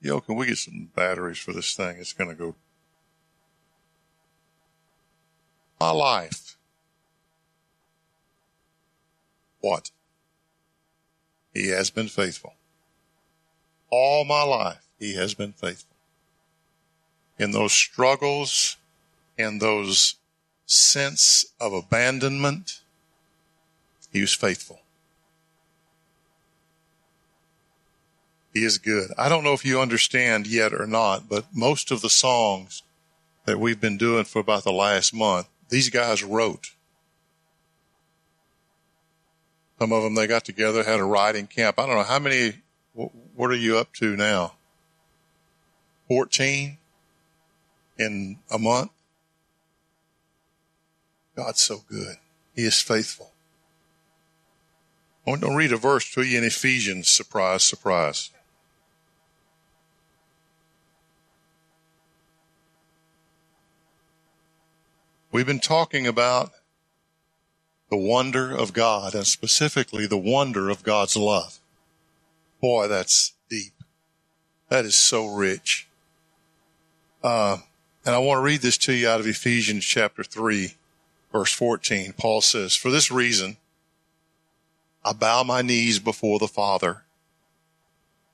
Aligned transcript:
Yo, 0.00 0.20
can 0.20 0.34
we 0.34 0.46
get 0.46 0.58
some 0.58 0.90
batteries 0.94 1.38
for 1.38 1.52
this 1.52 1.74
thing? 1.74 1.96
It's 1.98 2.14
going 2.14 2.30
to 2.30 2.36
go. 2.36 2.54
My 5.78 5.90
life. 5.90 6.56
What? 9.60 9.90
He 11.52 11.68
has 11.68 11.90
been 11.90 12.08
faithful. 12.08 12.54
All 13.90 14.24
my 14.24 14.42
life, 14.42 14.86
he 14.98 15.14
has 15.16 15.34
been 15.34 15.52
faithful. 15.52 15.96
In 17.38 17.50
those 17.50 17.72
struggles, 17.72 18.76
in 19.36 19.58
those 19.58 20.16
sense 20.66 21.44
of 21.60 21.72
abandonment, 21.72 22.80
he 24.12 24.20
was 24.20 24.32
faithful. 24.32 24.79
He 28.52 28.64
is 28.64 28.78
good. 28.78 29.10
I 29.16 29.28
don't 29.28 29.44
know 29.44 29.52
if 29.52 29.64
you 29.64 29.80
understand 29.80 30.46
yet 30.46 30.72
or 30.72 30.86
not, 30.86 31.28
but 31.28 31.46
most 31.54 31.90
of 31.90 32.00
the 32.00 32.10
songs 32.10 32.82
that 33.44 33.60
we've 33.60 33.80
been 33.80 33.96
doing 33.96 34.24
for 34.24 34.40
about 34.40 34.64
the 34.64 34.72
last 34.72 35.14
month, 35.14 35.48
these 35.68 35.88
guys 35.88 36.24
wrote. 36.24 36.72
Some 39.78 39.92
of 39.92 40.02
them 40.02 40.14
they 40.14 40.26
got 40.26 40.44
together, 40.44 40.82
had 40.82 41.00
a 41.00 41.04
writing 41.04 41.46
camp. 41.46 41.78
I 41.78 41.86
don't 41.86 41.96
know 41.96 42.02
how 42.02 42.18
many. 42.18 42.54
What 42.92 43.50
are 43.50 43.56
you 43.56 43.78
up 43.78 43.94
to 43.94 44.16
now? 44.16 44.54
Fourteen 46.08 46.78
in 47.98 48.38
a 48.50 48.58
month. 48.58 48.90
God's 51.36 51.62
so 51.62 51.82
good. 51.88 52.16
He 52.54 52.64
is 52.64 52.82
faithful. 52.82 53.30
I 55.26 55.30
want 55.30 55.42
to 55.42 55.56
read 55.56 55.72
a 55.72 55.76
verse 55.76 56.12
to 56.14 56.22
you 56.22 56.36
in 56.38 56.44
Ephesians. 56.44 57.08
Surprise, 57.08 57.62
surprise. 57.62 58.30
We've 65.32 65.46
been 65.46 65.60
talking 65.60 66.08
about 66.08 66.50
the 67.88 67.96
wonder 67.96 68.50
of 68.52 68.72
God 68.72 69.14
and 69.14 69.24
specifically 69.24 70.04
the 70.06 70.18
wonder 70.18 70.68
of 70.68 70.82
God's 70.82 71.16
love. 71.16 71.60
Boy, 72.60 72.88
that's 72.88 73.34
deep. 73.48 73.72
That 74.70 74.84
is 74.84 74.96
so 74.96 75.32
rich. 75.32 75.86
Uh, 77.22 77.58
and 78.04 78.14
I 78.14 78.18
want 78.18 78.38
to 78.38 78.42
read 78.42 78.60
this 78.60 78.76
to 78.78 78.92
you 78.92 79.08
out 79.08 79.20
of 79.20 79.26
Ephesians 79.26 79.84
chapter 79.84 80.24
3, 80.24 80.74
verse 81.30 81.52
14. 81.52 82.14
Paul 82.14 82.40
says, 82.40 82.74
For 82.74 82.90
this 82.90 83.12
reason, 83.12 83.56
I 85.04 85.12
bow 85.12 85.44
my 85.44 85.62
knees 85.62 86.00
before 86.00 86.40
the 86.40 86.48
Father, 86.48 87.04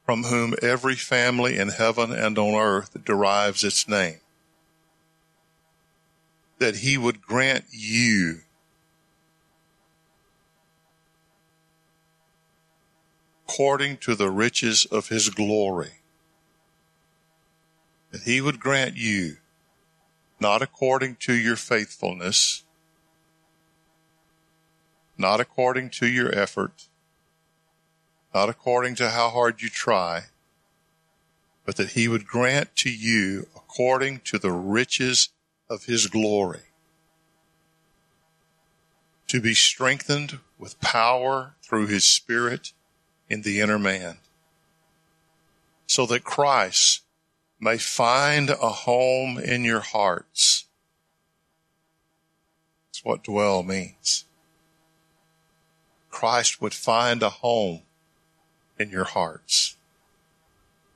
from 0.06 0.24
whom 0.24 0.54
every 0.62 0.94
family 0.94 1.58
in 1.58 1.68
heaven 1.68 2.10
and 2.10 2.38
on 2.38 2.54
earth 2.54 3.04
derives 3.04 3.64
its 3.64 3.86
name 3.86 4.20
that 6.58 6.76
he 6.76 6.96
would 6.96 7.20
grant 7.20 7.64
you 7.70 8.40
according 13.48 13.96
to 13.98 14.14
the 14.14 14.30
riches 14.30 14.86
of 14.86 15.08
his 15.08 15.30
glory. 15.30 15.92
That 18.10 18.22
he 18.22 18.40
would 18.40 18.60
grant 18.60 18.96
you, 18.96 19.36
not 20.40 20.62
according 20.62 21.16
to 21.20 21.32
your 21.32 21.56
faithfulness, 21.56 22.64
not 25.16 25.40
according 25.40 25.90
to 25.90 26.06
your 26.06 26.34
effort, 26.34 26.86
not 28.34 28.48
according 28.48 28.94
to 28.96 29.10
how 29.10 29.30
hard 29.30 29.62
you 29.62 29.68
try, 29.68 30.24
but 31.64 31.76
that 31.76 31.90
he 31.90 32.08
would 32.08 32.26
grant 32.26 32.74
to 32.76 32.90
you 32.90 33.46
according 33.56 34.20
to 34.20 34.38
the 34.38 34.52
riches 34.52 35.30
of 35.68 35.84
his 35.84 36.06
glory, 36.06 36.62
to 39.26 39.40
be 39.40 39.54
strengthened 39.54 40.38
with 40.58 40.80
power 40.80 41.54
through 41.62 41.86
his 41.86 42.04
spirit 42.04 42.72
in 43.28 43.42
the 43.42 43.60
inner 43.60 43.78
man, 43.78 44.18
so 45.86 46.06
that 46.06 46.24
Christ 46.24 47.02
may 47.58 47.78
find 47.78 48.50
a 48.50 48.68
home 48.70 49.38
in 49.38 49.64
your 49.64 49.80
hearts. 49.80 50.66
That's 52.88 53.04
what 53.04 53.24
dwell 53.24 53.62
means. 53.62 54.24
Christ 56.10 56.62
would 56.62 56.74
find 56.74 57.22
a 57.22 57.30
home 57.30 57.82
in 58.78 58.90
your 58.90 59.04
hearts, 59.04 59.76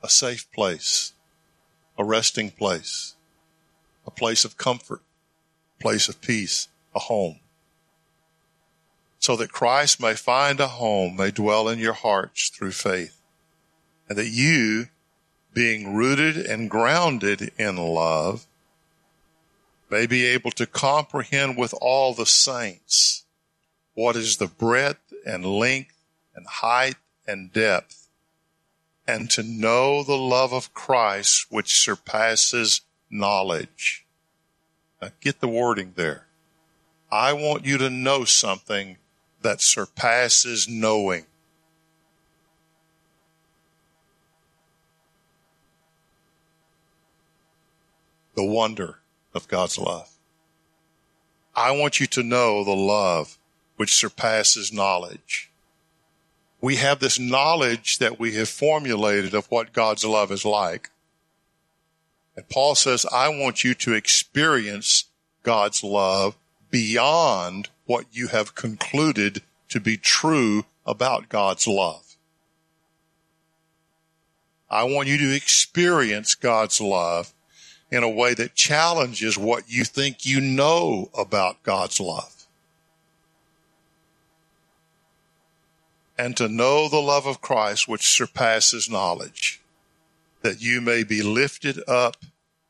a 0.03 0.09
safe 0.09 0.50
place, 0.53 1.12
a 1.99 2.05
resting 2.05 2.50
place 2.50 3.16
a 4.10 4.19
place 4.19 4.44
of 4.44 4.56
comfort, 4.56 5.03
a 5.78 5.82
place 5.82 6.09
of 6.09 6.21
peace, 6.21 6.66
a 6.97 6.98
home. 6.98 7.38
So 9.21 9.37
that 9.37 9.53
Christ 9.53 10.00
may 10.00 10.15
find 10.15 10.59
a 10.59 10.66
home, 10.66 11.15
may 11.16 11.31
dwell 11.31 11.69
in 11.69 11.78
your 11.78 11.93
hearts 11.93 12.48
through 12.48 12.72
faith. 12.72 13.21
And 14.09 14.19
that 14.19 14.31
you, 14.31 14.88
being 15.54 15.94
rooted 15.94 16.37
and 16.37 16.69
grounded 16.69 17.53
in 17.56 17.76
love, 17.76 18.47
may 19.88 20.06
be 20.06 20.27
able 20.27 20.50
to 20.53 20.66
comprehend 20.66 21.56
with 21.56 21.72
all 21.81 22.12
the 22.12 22.27
saints 22.27 23.25
what 23.94 24.16
is 24.16 24.38
the 24.38 24.48
breadth 24.48 25.12
and 25.25 25.44
length 25.44 26.03
and 26.34 26.47
height 26.47 26.97
and 27.28 27.53
depth, 27.53 28.09
and 29.06 29.31
to 29.31 29.42
know 29.44 30.03
the 30.03 30.16
love 30.16 30.53
of 30.53 30.75
Christ 30.75 31.47
which 31.50 31.81
surpasses 31.81 32.81
knowledge. 33.10 34.04
Now 35.03 35.10
get 35.21 35.41
the 35.41 35.48
wording 35.48 35.93
there. 35.97 36.26
I 37.10 37.32
want 37.32 37.65
you 37.65 37.76
to 37.78 37.91
know 37.91 38.25
something 38.25 38.97
that 39.43 39.60
surpasses 39.60 40.69
knowing. 40.69 41.26
The 48.34 48.44
wonder 48.44 48.98
of 49.34 49.48
God's 49.48 49.77
love. 49.77 50.09
I 51.54 51.72
want 51.72 52.00
you 52.00 52.06
to 52.09 52.22
know 52.22 52.65
the 52.65 52.71
love 52.77 53.38
which 53.77 53.94
surpasses 53.94 54.72
knowledge. 54.72 55.50
We 56.60 56.77
have 56.77 57.00
this 57.00 57.19
knowledge 57.19 57.98
that 57.98 58.21
we 58.21 58.34
have 58.34 58.48
formulated 58.48 59.34
of 59.34 59.50
what 59.50 59.72
God's 59.72 60.04
love 60.04 60.31
is 60.31 60.44
like. 60.44 60.91
Paul 62.50 62.75
says, 62.75 63.06
I 63.12 63.28
want 63.28 63.62
you 63.62 63.75
to 63.75 63.94
experience 63.94 65.05
God's 65.44 65.84
love 65.84 66.37
beyond 66.71 67.71
what 67.87 68.06
you 68.12 68.28
have 68.28 68.55
concluded 68.55 69.43
to 69.69 69.81
be 69.81 69.97
true 69.97 70.65
about 70.84 71.28
God's 71.28 71.66
love. 71.66 72.16
I 74.69 74.84
want 74.84 75.09
you 75.09 75.16
to 75.19 75.34
experience 75.34 76.34
God's 76.34 76.81
love 76.81 77.33
in 77.91 78.03
a 78.03 78.09
way 78.09 78.34
that 78.34 78.55
challenges 78.55 79.37
what 79.37 79.65
you 79.69 79.84
think 79.84 80.25
you 80.27 80.41
know 80.41 81.10
about 81.16 81.62
God's 81.62 82.00
love. 82.00 82.47
And 86.19 86.37
to 86.37 86.49
know 86.49 86.89
the 86.89 87.00
love 87.00 87.27
of 87.27 87.41
Christ 87.41 87.89
which 87.89 88.09
surpasses 88.09 88.91
knowledge, 88.91 89.60
that 90.43 90.60
you 90.60 90.81
may 90.81 91.03
be 91.03 91.22
lifted 91.22 91.81
up 91.89 92.16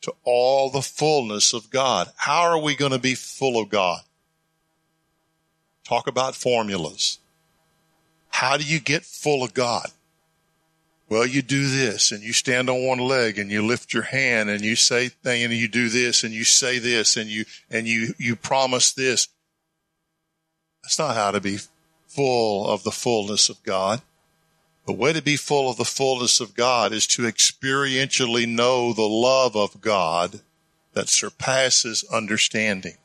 to 0.02 0.14
all 0.24 0.70
the 0.70 0.82
fullness 0.82 1.52
of 1.52 1.70
God. 1.70 2.10
How 2.16 2.42
are 2.42 2.58
we 2.58 2.74
going 2.74 2.92
to 2.92 2.98
be 2.98 3.14
full 3.14 3.60
of 3.60 3.68
God? 3.68 4.00
Talk 5.84 6.06
about 6.06 6.34
formulas. 6.34 7.18
How 8.28 8.56
do 8.56 8.64
you 8.64 8.80
get 8.80 9.04
full 9.04 9.42
of 9.42 9.54
God? 9.54 9.88
Well, 11.08 11.26
you 11.26 11.42
do 11.42 11.68
this 11.68 12.12
and 12.12 12.22
you 12.22 12.32
stand 12.32 12.70
on 12.70 12.86
one 12.86 13.00
leg 13.00 13.36
and 13.36 13.50
you 13.50 13.66
lift 13.66 13.92
your 13.92 14.04
hand 14.04 14.48
and 14.48 14.64
you 14.64 14.76
say 14.76 15.08
thing 15.08 15.42
and 15.42 15.52
you 15.52 15.66
do 15.66 15.88
this 15.88 16.22
and 16.22 16.32
you 16.32 16.44
say 16.44 16.78
this 16.78 17.16
and 17.16 17.28
you, 17.28 17.44
and 17.68 17.88
you, 17.88 18.14
you 18.16 18.36
promise 18.36 18.92
this. 18.92 19.26
That's 20.84 21.00
not 21.00 21.16
how 21.16 21.32
to 21.32 21.40
be 21.40 21.58
full 22.06 22.68
of 22.68 22.84
the 22.84 22.92
fullness 22.92 23.48
of 23.48 23.60
God. 23.64 24.00
The 24.90 24.96
way 24.96 25.12
to 25.12 25.22
be 25.22 25.36
full 25.36 25.70
of 25.70 25.76
the 25.76 25.84
fullness 25.84 26.40
of 26.40 26.56
God 26.56 26.92
is 26.92 27.06
to 27.06 27.22
experientially 27.22 28.44
know 28.44 28.92
the 28.92 29.02
love 29.02 29.54
of 29.54 29.80
God 29.80 30.40
that 30.94 31.08
surpasses 31.08 32.04
understanding. 32.12 32.96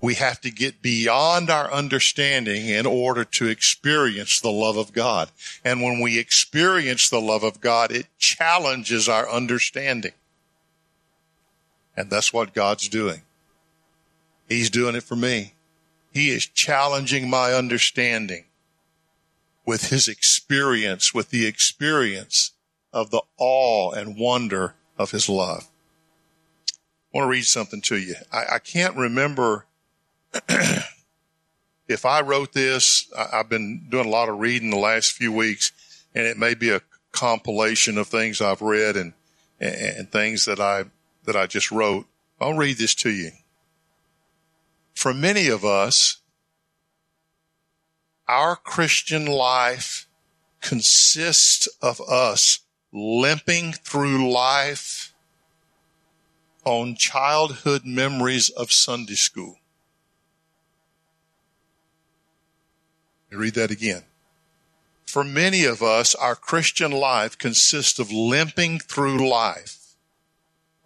We 0.00 0.14
have 0.14 0.40
to 0.40 0.50
get 0.50 0.82
beyond 0.82 1.50
our 1.50 1.72
understanding 1.72 2.66
in 2.66 2.84
order 2.84 3.24
to 3.24 3.46
experience 3.46 4.40
the 4.40 4.50
love 4.50 4.76
of 4.76 4.92
God. 4.92 5.30
And 5.64 5.82
when 5.82 6.00
we 6.00 6.18
experience 6.18 7.08
the 7.08 7.20
love 7.20 7.44
of 7.44 7.60
God, 7.60 7.92
it 7.92 8.08
challenges 8.18 9.08
our 9.08 9.30
understanding. 9.30 10.14
And 11.96 12.10
that's 12.10 12.32
what 12.32 12.54
God's 12.54 12.88
doing. 12.88 13.22
He's 14.48 14.68
doing 14.68 14.96
it 14.96 15.04
for 15.04 15.14
me. 15.14 15.54
He 16.12 16.30
is 16.30 16.44
challenging 16.44 17.30
my 17.30 17.52
understanding 17.52 18.46
with 19.66 19.90
his 19.90 20.08
experience, 20.08 21.14
with 21.14 21.30
the 21.30 21.46
experience 21.46 22.52
of 22.92 23.10
the 23.10 23.22
awe 23.38 23.92
and 23.92 24.18
wonder 24.18 24.74
of 24.98 25.10
his 25.10 25.28
love. 25.28 25.68
I 27.12 27.18
want 27.18 27.26
to 27.26 27.30
read 27.30 27.44
something 27.44 27.80
to 27.82 27.96
you. 27.96 28.14
I, 28.32 28.44
I 28.54 28.58
can't 28.58 28.96
remember 28.96 29.66
if 31.88 32.04
I 32.04 32.20
wrote 32.22 32.52
this. 32.52 33.10
I, 33.16 33.38
I've 33.40 33.48
been 33.48 33.86
doing 33.88 34.06
a 34.06 34.10
lot 34.10 34.28
of 34.28 34.38
reading 34.38 34.70
the 34.70 34.76
last 34.76 35.12
few 35.12 35.32
weeks, 35.32 35.72
and 36.14 36.26
it 36.26 36.36
may 36.36 36.54
be 36.54 36.70
a 36.70 36.82
compilation 37.12 37.98
of 37.98 38.08
things 38.08 38.40
I've 38.40 38.62
read 38.62 38.96
and, 38.96 39.12
and, 39.60 39.74
and 39.74 40.12
things 40.12 40.44
that 40.46 40.60
I 40.60 40.84
that 41.24 41.36
I 41.36 41.46
just 41.46 41.70
wrote. 41.70 42.06
I'll 42.40 42.54
read 42.54 42.76
this 42.76 42.94
to 42.96 43.10
you. 43.10 43.30
For 44.94 45.14
many 45.14 45.48
of 45.48 45.64
us, 45.64 46.18
our 48.26 48.56
Christian 48.56 49.26
life 49.26 50.06
consists 50.60 51.66
of 51.82 52.00
us 52.00 52.60
limping 52.92 53.72
through 53.72 54.32
life 54.32 55.12
on 56.64 56.94
childhood 56.94 57.82
memories 57.84 58.48
of 58.50 58.72
Sunday 58.72 59.14
school. 59.14 59.58
read 63.30 63.54
that 63.54 63.70
again. 63.70 64.04
For 65.04 65.24
many 65.24 65.64
of 65.64 65.82
us, 65.82 66.14
our 66.14 66.36
Christian 66.36 66.92
life 66.92 67.36
consists 67.36 67.98
of 67.98 68.12
limping 68.12 68.78
through 68.78 69.28
life 69.28 69.96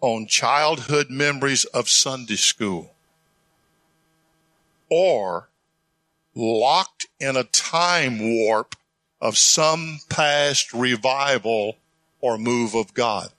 on 0.01 0.27
childhood 0.27 1.09
memories 1.09 1.65
of 1.65 1.89
Sunday 1.89 2.35
school 2.35 2.95
or 4.89 5.48
locked 6.35 7.07
in 7.19 7.35
a 7.35 7.43
time 7.43 8.19
warp 8.19 8.75
of 9.21 9.37
some 9.37 9.99
past 10.09 10.73
revival 10.73 11.77
or 12.21 12.37
move 12.37 12.75
of 12.75 12.93
God. 12.93 13.29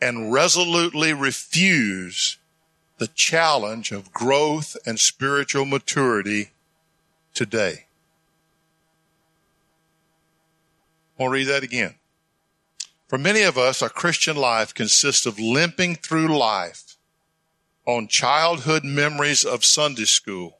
And 0.00 0.32
resolutely 0.32 1.12
refuse 1.12 2.38
the 2.98 3.06
challenge 3.08 3.90
of 3.92 4.12
growth 4.12 4.76
and 4.86 5.00
spiritual 5.00 5.64
maturity 5.64 6.50
today. 7.32 7.86
I'll 11.18 11.28
read 11.28 11.44
that 11.44 11.62
again. 11.62 11.94
For 13.08 13.18
many 13.18 13.42
of 13.42 13.56
us, 13.56 13.82
our 13.82 13.88
Christian 13.88 14.36
life 14.36 14.74
consists 14.74 15.26
of 15.26 15.38
limping 15.38 15.96
through 15.96 16.36
life 16.36 16.93
on 17.86 18.08
childhood 18.08 18.84
memories 18.84 19.44
of 19.44 19.64
Sunday 19.64 20.04
school 20.04 20.58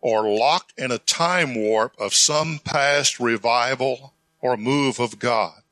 or 0.00 0.28
locked 0.28 0.72
in 0.78 0.90
a 0.90 0.98
time 0.98 1.54
warp 1.54 1.94
of 1.98 2.14
some 2.14 2.60
past 2.64 3.18
revival 3.18 4.14
or 4.40 4.56
move 4.56 5.00
of 5.00 5.18
God 5.18 5.62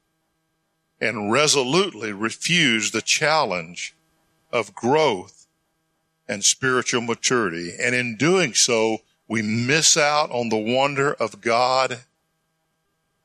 and 1.01 1.33
resolutely 1.33 2.13
refuse 2.13 2.91
the 2.91 3.03
challenge 3.03 3.95
of 4.53 4.75
growth 4.75 5.49
and 6.29 6.45
spiritual 6.45 7.01
maturity. 7.01 7.73
And 7.79 7.95
in 7.95 8.17
doing 8.17 8.55
so, 8.55 8.99
we 9.27 9.43
miss 9.43 9.97
out 9.97 10.31
on 10.31 10.49
the 10.49 10.57
wonder 10.57 11.13
of 11.13 11.41
God 11.41 12.01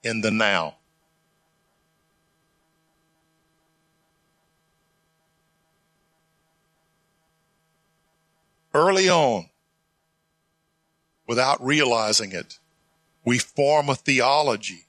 in 0.03 0.21
the 0.21 0.31
now. 0.31 0.76
Early 8.73 9.09
on, 9.09 9.49
without 11.27 11.63
realizing 11.63 12.31
it. 12.31 12.59
We 13.25 13.37
form 13.37 13.89
a 13.89 13.95
theology 13.95 14.85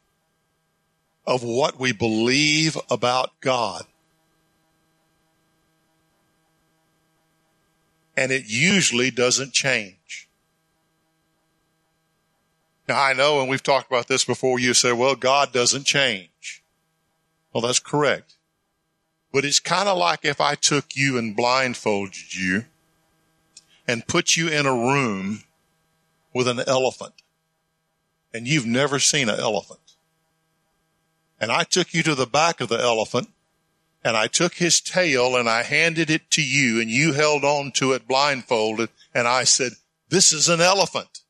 of 1.27 1.43
what 1.43 1.79
we 1.79 1.93
believe 1.93 2.77
about 2.91 3.33
God. 3.41 3.85
And 8.17 8.33
it 8.33 8.45
usually 8.47 9.11
doesn't 9.11 9.53
change. 9.53 10.29
Now 12.89 13.03
I 13.03 13.13
know, 13.13 13.41
and 13.41 13.51
we've 13.51 13.63
talked 13.63 13.91
about 13.91 14.09
this 14.09 14.25
before, 14.25 14.59
you 14.59 14.73
say, 14.73 14.93
well, 14.93 15.15
God 15.15 15.53
doesn't 15.53 15.85
change. 15.85 16.63
Well, 17.53 17.61
that's 17.61 17.79
correct. 17.79 18.37
But 19.33 19.45
it's 19.45 19.61
kind 19.61 19.89
of 19.89 19.99
like 19.99 20.25
if 20.25 20.41
I 20.41 20.55
took 20.55 20.97
you 20.97 21.19
and 21.19 21.37
blindfolded 21.37 22.35
you 22.35 22.65
and 23.89 24.07
put 24.07 24.37
you 24.37 24.49
in 24.49 24.67
a 24.67 24.73
room 24.73 25.43
with 26.35 26.47
an 26.47 26.61
elephant 26.67 27.15
and 28.35 28.47
you've 28.47 28.67
never 28.67 28.99
seen 28.99 29.31
an 29.31 29.41
elephant. 29.41 29.81
And 31.41 31.51
I 31.51 31.65
took 31.65 31.95
you 31.95 32.03
to 32.03 32.15
the 32.15 32.27
back 32.27 32.61
of 32.61 32.69
the 32.69 32.79
elephant 32.79 33.31
and 34.05 34.17
I 34.17 34.27
took 34.27 34.55
his 34.55 34.83
tail 34.83 35.37
and 35.37 35.49
I 35.49 35.63
handed 35.63 36.11
it 36.11 36.31
to 36.33 36.43
you 36.43 36.81
and 36.81 36.91
you 36.91 37.15
held 37.15 37.45
on 37.45 37.73
to 37.77 37.93
it 37.93 38.07
blindfolded 38.07 38.91
and 39.15 39.27
I 39.27 39.45
said, 39.45 39.73
this 40.11 40.33
is 40.33 40.51
an 40.51 40.61
elephant. 40.61 41.21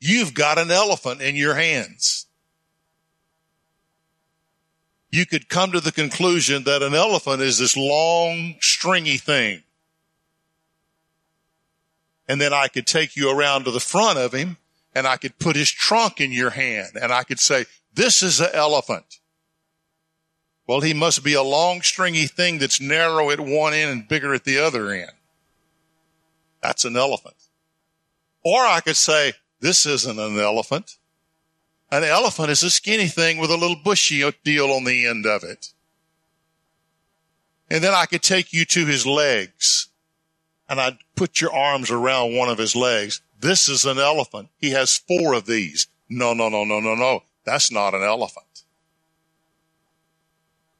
You've 0.00 0.34
got 0.34 0.58
an 0.58 0.70
elephant 0.70 1.20
in 1.20 1.36
your 1.36 1.54
hands. 1.54 2.26
You 5.10 5.26
could 5.26 5.48
come 5.48 5.72
to 5.72 5.80
the 5.80 5.92
conclusion 5.92 6.64
that 6.64 6.82
an 6.82 6.94
elephant 6.94 7.40
is 7.42 7.58
this 7.58 7.76
long, 7.76 8.56
stringy 8.60 9.18
thing 9.18 9.62
and 12.28 12.40
then 12.40 12.52
I 12.52 12.68
could 12.68 12.86
take 12.86 13.16
you 13.16 13.30
around 13.30 13.64
to 13.64 13.70
the 13.70 13.80
front 13.80 14.18
of 14.18 14.32
him 14.32 14.56
and 14.94 15.06
I 15.06 15.16
could 15.16 15.38
put 15.38 15.56
his 15.56 15.70
trunk 15.70 16.20
in 16.20 16.32
your 16.32 16.50
hand 16.50 16.96
and 17.00 17.12
I 17.12 17.24
could 17.24 17.40
say, 17.40 17.66
this 17.92 18.22
is 18.22 18.40
an 18.40 18.50
elephant. 18.52 19.20
Well, 20.66 20.80
he 20.80 20.94
must 20.94 21.22
be 21.22 21.34
a 21.34 21.42
long 21.42 21.82
stringy 21.82 22.26
thing 22.26 22.58
that's 22.58 22.80
narrow 22.80 23.30
at 23.30 23.40
one 23.40 23.74
end 23.74 23.90
and 23.90 24.08
bigger 24.08 24.32
at 24.32 24.44
the 24.44 24.58
other 24.58 24.90
end. 24.90 25.12
That's 26.62 26.86
an 26.86 26.96
elephant. 26.96 27.36
Or 28.42 28.64
I 28.64 28.80
could 28.80 28.96
say, 28.96 29.34
this 29.60 29.84
isn't 29.84 30.18
an 30.18 30.38
elephant. 30.38 30.96
An 31.90 32.02
elephant 32.02 32.50
is 32.50 32.62
a 32.62 32.70
skinny 32.70 33.06
thing 33.06 33.38
with 33.38 33.50
a 33.50 33.56
little 33.56 33.76
bushy 33.76 34.28
deal 34.42 34.70
on 34.70 34.84
the 34.84 35.06
end 35.06 35.26
of 35.26 35.44
it. 35.44 35.68
And 37.70 37.84
then 37.84 37.94
I 37.94 38.06
could 38.06 38.22
take 38.22 38.52
you 38.52 38.64
to 38.66 38.86
his 38.86 39.06
legs 39.06 39.88
and 40.68 40.80
I'd 40.80 40.98
put 41.14 41.40
your 41.40 41.52
arms 41.52 41.90
around 41.90 42.36
one 42.36 42.48
of 42.48 42.58
his 42.58 42.74
legs. 42.74 43.20
This 43.40 43.68
is 43.68 43.84
an 43.84 43.98
elephant. 43.98 44.48
He 44.58 44.70
has 44.70 44.96
four 44.96 45.34
of 45.34 45.46
these. 45.46 45.86
No, 46.08 46.32
no, 46.32 46.48
no, 46.48 46.64
no, 46.64 46.80
no, 46.80 46.94
no. 46.94 47.22
That's 47.44 47.70
not 47.70 47.94
an 47.94 48.02
elephant. 48.02 48.46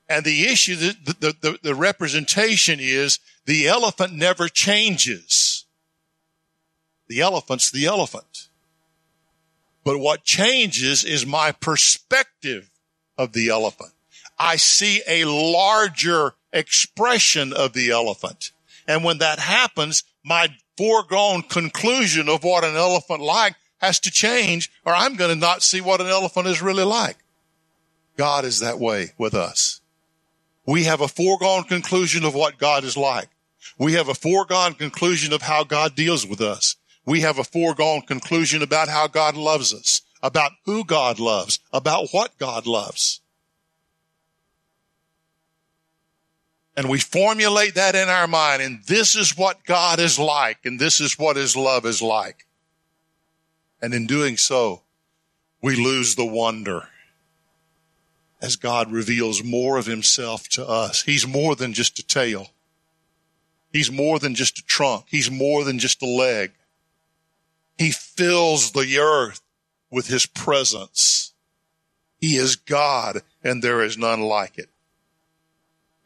And 0.08 0.24
the 0.24 0.44
issue, 0.44 0.76
the, 0.76 0.96
the, 1.20 1.36
the, 1.40 1.58
the 1.62 1.74
representation 1.74 2.78
is 2.80 3.18
the 3.46 3.68
elephant 3.68 4.12
never 4.12 4.48
changes. 4.48 5.64
The 7.08 7.20
elephant's 7.20 7.70
the 7.70 7.86
elephant. 7.86 8.48
But 9.84 9.98
what 9.98 10.24
changes 10.24 11.04
is 11.04 11.26
my 11.26 11.52
perspective 11.52 12.70
of 13.18 13.32
the 13.32 13.50
elephant. 13.50 13.92
I 14.38 14.56
see 14.56 15.02
a 15.06 15.24
larger 15.24 16.34
expression 16.52 17.52
of 17.52 17.72
the 17.72 17.90
elephant. 17.90 18.52
And 18.86 19.04
when 19.04 19.18
that 19.18 19.38
happens, 19.38 20.04
my 20.24 20.48
foregone 20.76 21.42
conclusion 21.42 22.28
of 22.28 22.44
what 22.44 22.64
an 22.64 22.76
elephant 22.76 23.20
like 23.20 23.54
has 23.78 24.00
to 24.00 24.10
change 24.10 24.70
or 24.84 24.94
I'm 24.94 25.16
going 25.16 25.30
to 25.30 25.40
not 25.40 25.62
see 25.62 25.80
what 25.80 26.00
an 26.00 26.06
elephant 26.06 26.46
is 26.46 26.62
really 26.62 26.84
like. 26.84 27.16
God 28.16 28.44
is 28.44 28.60
that 28.60 28.78
way 28.78 29.12
with 29.18 29.34
us. 29.34 29.80
We 30.66 30.84
have 30.84 31.00
a 31.00 31.08
foregone 31.08 31.64
conclusion 31.64 32.24
of 32.24 32.34
what 32.34 32.58
God 32.58 32.84
is 32.84 32.96
like. 32.96 33.28
We 33.78 33.94
have 33.94 34.08
a 34.08 34.14
foregone 34.14 34.74
conclusion 34.74 35.32
of 35.32 35.42
how 35.42 35.64
God 35.64 35.94
deals 35.94 36.26
with 36.26 36.40
us. 36.40 36.76
We 37.04 37.20
have 37.20 37.38
a 37.38 37.44
foregone 37.44 38.02
conclusion 38.02 38.62
about 38.62 38.88
how 38.88 39.08
God 39.08 39.36
loves 39.36 39.74
us, 39.74 40.02
about 40.22 40.52
who 40.64 40.84
God 40.84 41.18
loves, 41.18 41.58
about 41.72 42.08
what 42.12 42.38
God 42.38 42.66
loves. 42.66 43.20
And 46.76 46.88
we 46.88 46.98
formulate 46.98 47.76
that 47.76 47.94
in 47.94 48.08
our 48.08 48.26
mind. 48.26 48.60
And 48.60 48.82
this 48.84 49.14
is 49.14 49.36
what 49.36 49.64
God 49.64 50.00
is 50.00 50.18
like. 50.18 50.58
And 50.64 50.80
this 50.80 51.00
is 51.00 51.18
what 51.18 51.36
his 51.36 51.56
love 51.56 51.86
is 51.86 52.02
like. 52.02 52.46
And 53.80 53.94
in 53.94 54.06
doing 54.06 54.36
so, 54.36 54.82
we 55.62 55.76
lose 55.76 56.14
the 56.14 56.26
wonder 56.26 56.88
as 58.42 58.56
God 58.56 58.92
reveals 58.92 59.42
more 59.42 59.78
of 59.78 59.86
himself 59.86 60.48
to 60.50 60.66
us. 60.66 61.02
He's 61.02 61.26
more 61.26 61.54
than 61.54 61.72
just 61.72 61.98
a 61.98 62.06
tail. 62.06 62.48
He's 63.72 63.90
more 63.90 64.18
than 64.18 64.34
just 64.34 64.58
a 64.58 64.64
trunk. 64.64 65.06
He's 65.08 65.30
more 65.30 65.64
than 65.64 65.78
just 65.78 66.02
a 66.02 66.06
leg. 66.06 66.52
He 67.78 67.90
fills 67.90 68.72
the 68.72 68.98
earth 68.98 69.40
with 69.90 70.08
his 70.08 70.26
presence. 70.26 71.32
He 72.20 72.36
is 72.36 72.56
God 72.56 73.22
and 73.42 73.62
there 73.62 73.82
is 73.82 73.96
none 73.98 74.20
like 74.20 74.58
it. 74.58 74.68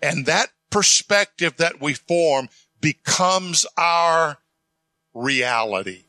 And 0.01 0.27
that 0.27 0.51
perspective 0.71 1.57
that 1.57 1.81
we 1.81 1.95
form 1.95 2.49
becomes 2.81 3.67
our 3.77 4.39
reality. 5.15 6.05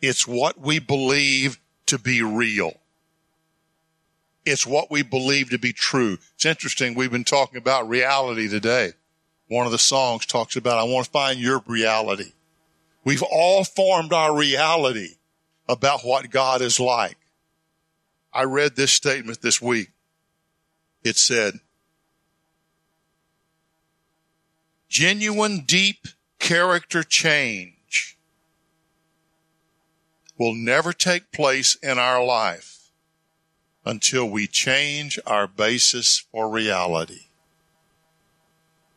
It's 0.00 0.26
what 0.26 0.60
we 0.60 0.78
believe 0.78 1.58
to 1.86 1.98
be 1.98 2.22
real. 2.22 2.74
It's 4.44 4.66
what 4.66 4.90
we 4.90 5.02
believe 5.02 5.50
to 5.50 5.58
be 5.58 5.72
true. 5.72 6.18
It's 6.34 6.46
interesting. 6.46 6.94
We've 6.94 7.10
been 7.10 7.24
talking 7.24 7.58
about 7.58 7.88
reality 7.88 8.48
today. 8.48 8.92
One 9.48 9.66
of 9.66 9.72
the 9.72 9.78
songs 9.78 10.26
talks 10.26 10.56
about, 10.56 10.78
I 10.78 10.84
want 10.84 11.06
to 11.06 11.10
find 11.10 11.38
your 11.38 11.62
reality. 11.66 12.32
We've 13.04 13.22
all 13.22 13.64
formed 13.64 14.12
our 14.12 14.36
reality 14.36 15.16
about 15.68 16.02
what 16.02 16.30
God 16.30 16.60
is 16.60 16.78
like. 16.78 17.16
I 18.32 18.44
read 18.44 18.76
this 18.76 18.92
statement 18.92 19.42
this 19.42 19.62
week. 19.62 19.90
It 21.02 21.16
said, 21.16 21.60
genuine 24.96 25.60
deep 25.60 26.08
character 26.38 27.02
change 27.02 28.16
will 30.38 30.54
never 30.54 30.90
take 30.90 31.30
place 31.32 31.74
in 31.82 31.98
our 31.98 32.24
life 32.24 32.88
until 33.84 34.26
we 34.26 34.46
change 34.46 35.18
our 35.26 35.46
basis 35.46 36.24
for 36.32 36.48
reality. 36.48 37.26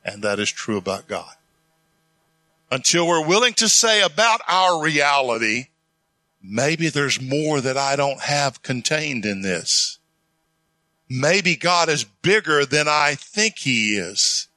And 0.06 0.24
that 0.24 0.40
is 0.40 0.50
true 0.50 0.78
about 0.78 1.10
God. 1.10 1.36
Until 2.72 3.06
we're 3.06 3.28
willing 3.28 3.56
to 3.56 3.68
say 3.68 4.02
about 4.02 4.40
our 4.48 4.82
reality, 4.82 5.66
maybe 6.42 6.88
there's 6.88 7.22
more 7.22 7.60
that 7.60 7.76
I 7.76 7.98
don't 7.98 8.22
have 8.22 8.62
contained 8.62 9.26
in 9.26 9.42
this. 9.42 10.00
Maybe 11.10 11.58
God 11.58 11.90
is 11.90 12.06
bigger 12.06 12.66
than 12.66 12.88
I 12.88 13.16
think 13.16 13.58
he 13.58 13.98
is. 13.98 14.49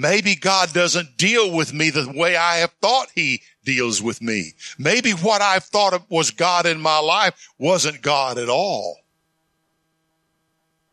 Maybe 0.00 0.36
God 0.36 0.72
doesn't 0.72 1.16
deal 1.16 1.50
with 1.50 1.74
me 1.74 1.90
the 1.90 2.12
way 2.14 2.36
I 2.36 2.58
have 2.58 2.70
thought 2.80 3.08
he 3.16 3.42
deals 3.64 4.00
with 4.00 4.22
me. 4.22 4.52
Maybe 4.78 5.10
what 5.10 5.42
I 5.42 5.58
thought 5.58 6.08
was 6.08 6.30
God 6.30 6.66
in 6.66 6.80
my 6.80 7.00
life 7.00 7.34
wasn't 7.58 8.00
God 8.00 8.38
at 8.38 8.48
all. 8.48 8.98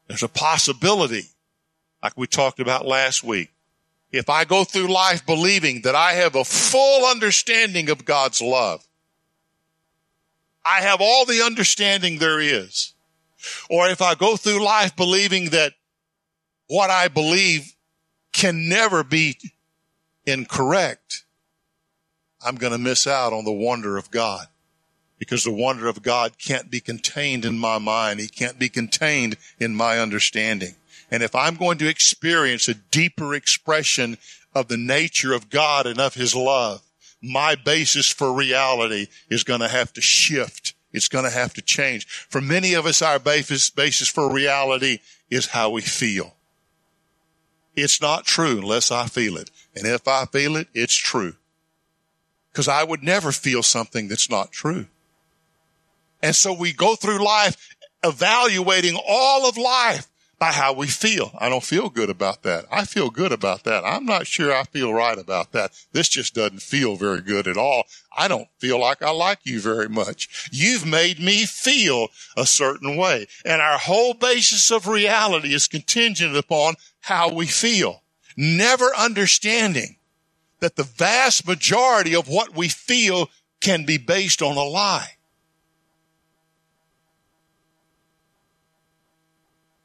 There's 0.07 0.23
a 0.23 0.27
possibility, 0.27 1.25
like 2.01 2.17
we 2.17 2.25
talked 2.25 2.59
about 2.59 2.87
last 2.87 3.23
week. 3.23 3.51
If 4.11 4.27
I 4.27 4.43
go 4.43 4.63
through 4.63 4.91
life 4.91 5.23
believing 5.23 5.83
that 5.83 5.93
I 5.93 6.13
have 6.13 6.33
a 6.33 6.43
full 6.43 7.05
understanding 7.05 7.91
of 7.91 8.05
God's 8.05 8.41
love, 8.41 8.87
I 10.65 10.81
have 10.81 10.97
all 10.99 11.25
the 11.25 11.43
understanding 11.43 12.17
there 12.17 12.39
is. 12.39 12.95
Or 13.69 13.87
if 13.87 14.01
I 14.01 14.15
go 14.15 14.35
through 14.35 14.65
life 14.65 14.95
believing 14.95 15.51
that 15.51 15.73
what 16.65 16.89
I 16.89 17.07
believe 17.07 17.74
can 18.35 18.67
never 18.67 19.01
be 19.03 19.37
incorrect, 20.25 21.23
I'm 22.45 22.55
going 22.55 22.73
to 22.73 22.77
miss 22.77 23.07
out 23.07 23.31
on 23.31 23.45
the 23.45 23.51
wonder 23.51 23.97
of 23.97 24.11
God 24.11 24.47
because 25.17 25.45
the 25.45 25.53
wonder 25.53 25.87
of 25.87 26.03
God 26.03 26.37
can't 26.37 26.69
be 26.69 26.81
contained 26.81 27.45
in 27.45 27.57
my 27.57 27.77
mind. 27.77 28.19
He 28.19 28.27
can't 28.27 28.59
be 28.59 28.67
contained 28.67 29.37
in 29.57 29.73
my 29.73 29.99
understanding. 29.99 30.75
And 31.09 31.23
if 31.23 31.33
I'm 31.33 31.55
going 31.55 31.77
to 31.77 31.87
experience 31.87 32.67
a 32.67 32.73
deeper 32.73 33.33
expression 33.33 34.17
of 34.53 34.67
the 34.67 34.77
nature 34.77 35.31
of 35.33 35.49
God 35.49 35.87
and 35.87 35.99
of 35.99 36.15
his 36.15 36.35
love, 36.35 36.81
my 37.21 37.55
basis 37.55 38.11
for 38.11 38.33
reality 38.33 39.07
is 39.29 39.45
going 39.45 39.61
to 39.61 39.69
have 39.69 39.93
to 39.93 40.01
shift. 40.01 40.73
It's 40.91 41.07
going 41.07 41.25
to 41.25 41.31
have 41.31 41.53
to 41.53 41.61
change. 41.61 42.05
For 42.05 42.41
many 42.41 42.73
of 42.73 42.85
us, 42.85 43.01
our 43.01 43.17
basis, 43.17 43.69
basis 43.69 44.09
for 44.09 44.31
reality 44.31 44.99
is 45.29 45.47
how 45.47 45.69
we 45.69 45.81
feel. 45.81 46.35
It's 47.75 48.01
not 48.01 48.25
true 48.25 48.59
unless 48.59 48.91
I 48.91 49.07
feel 49.07 49.37
it. 49.37 49.51
And 49.75 49.85
if 49.85 50.07
I 50.07 50.25
feel 50.25 50.55
it, 50.55 50.67
it's 50.73 50.95
true. 50.95 51.35
Because 52.51 52.67
I 52.67 52.83
would 52.83 53.03
never 53.03 53.31
feel 53.31 53.63
something 53.63 54.07
that's 54.07 54.29
not 54.29 54.51
true. 54.51 54.87
And 56.23 56.35
so 56.35 56.53
we 56.53 56.73
go 56.73 56.95
through 56.95 57.23
life 57.23 57.57
evaluating 58.03 58.97
all 59.07 59.47
of 59.47 59.57
life 59.57 60.07
by 60.37 60.51
how 60.51 60.73
we 60.73 60.87
feel. 60.87 61.31
I 61.37 61.49
don't 61.49 61.63
feel 61.63 61.89
good 61.89 62.09
about 62.09 62.43
that. 62.43 62.65
I 62.71 62.85
feel 62.85 63.09
good 63.09 63.31
about 63.31 63.63
that. 63.63 63.83
I'm 63.85 64.05
not 64.05 64.27
sure 64.27 64.53
I 64.53 64.63
feel 64.63 64.93
right 64.93 65.17
about 65.17 65.51
that. 65.53 65.71
This 65.91 66.09
just 66.09 66.33
doesn't 66.33 66.61
feel 66.61 66.95
very 66.95 67.21
good 67.21 67.47
at 67.47 67.57
all. 67.57 67.83
I 68.15 68.27
don't 68.27 68.47
feel 68.59 68.79
like 68.79 69.01
I 69.01 69.11
like 69.11 69.39
you 69.43 69.59
very 69.59 69.89
much. 69.89 70.49
You've 70.51 70.85
made 70.85 71.19
me 71.19 71.45
feel 71.45 72.07
a 72.37 72.45
certain 72.45 72.95
way. 72.95 73.27
And 73.43 73.61
our 73.61 73.77
whole 73.77 74.13
basis 74.13 74.71
of 74.71 74.87
reality 74.87 75.53
is 75.53 75.67
contingent 75.67 76.35
upon 76.35 76.75
how 77.01 77.33
we 77.33 77.45
feel. 77.45 78.03
Never 78.37 78.95
understanding 78.95 79.97
that 80.59 80.75
the 80.75 80.83
vast 80.83 81.47
majority 81.47 82.15
of 82.15 82.27
what 82.27 82.55
we 82.55 82.69
feel 82.69 83.29
can 83.59 83.85
be 83.85 83.97
based 83.97 84.41
on 84.41 84.57
a 84.57 84.63
lie. 84.63 85.15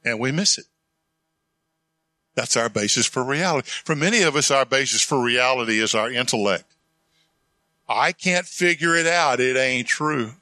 and 0.05 0.19
we 0.19 0.33
miss 0.33 0.59
it. 0.59 0.67
That's 2.35 2.57
our 2.57 2.69
basis 2.69 3.07
for 3.07 3.23
reality. 3.23 3.69
For 3.85 3.95
many 3.97 4.23
of 4.23 4.37
us, 4.37 4.51
our 4.51 4.65
basis 4.65 5.03
for 5.03 5.21
reality 5.23 5.79
is 5.79 5.95
our 5.95 6.11
intellect. 6.11 6.65
I 7.91 8.13
can't 8.13 8.47
figure 8.47 8.95
it 8.95 9.07
out. 9.07 9.41
It 9.41 9.57
ain't 9.57 9.89
true. 9.89 10.35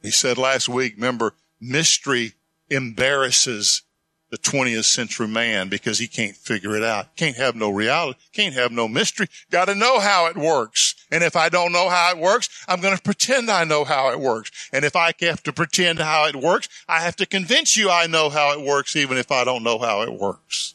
He 0.00 0.10
said 0.10 0.38
last 0.38 0.70
week, 0.70 0.94
remember, 0.94 1.34
mystery 1.60 2.32
embarrasses 2.70 3.82
the 4.30 4.38
20th 4.38 4.84
century 4.84 5.28
man 5.28 5.68
because 5.68 5.98
he 5.98 6.06
can't 6.06 6.34
figure 6.34 6.74
it 6.76 6.82
out. 6.82 7.14
Can't 7.16 7.36
have 7.36 7.56
no 7.56 7.68
reality. 7.68 8.18
Can't 8.32 8.54
have 8.54 8.72
no 8.72 8.88
mystery. 8.88 9.26
Got 9.50 9.66
to 9.66 9.74
know 9.74 10.00
how 10.00 10.26
it 10.28 10.36
works. 10.36 10.94
And 11.10 11.22
if 11.22 11.36
I 11.36 11.50
don't 11.50 11.72
know 11.72 11.90
how 11.90 12.12
it 12.12 12.18
works, 12.18 12.48
I'm 12.66 12.80
going 12.80 12.96
to 12.96 13.02
pretend 13.02 13.50
I 13.50 13.64
know 13.64 13.84
how 13.84 14.10
it 14.10 14.20
works. 14.20 14.50
And 14.72 14.84
if 14.84 14.96
I 14.96 15.12
have 15.20 15.42
to 15.42 15.52
pretend 15.52 15.98
how 15.98 16.26
it 16.26 16.36
works, 16.36 16.68
I 16.88 17.00
have 17.00 17.16
to 17.16 17.26
convince 17.26 17.76
you 17.76 17.90
I 17.90 18.06
know 18.06 18.30
how 18.30 18.58
it 18.58 18.64
works 18.64 18.96
even 18.96 19.18
if 19.18 19.30
I 19.30 19.44
don't 19.44 19.64
know 19.64 19.78
how 19.78 20.00
it 20.02 20.12
works. 20.14 20.74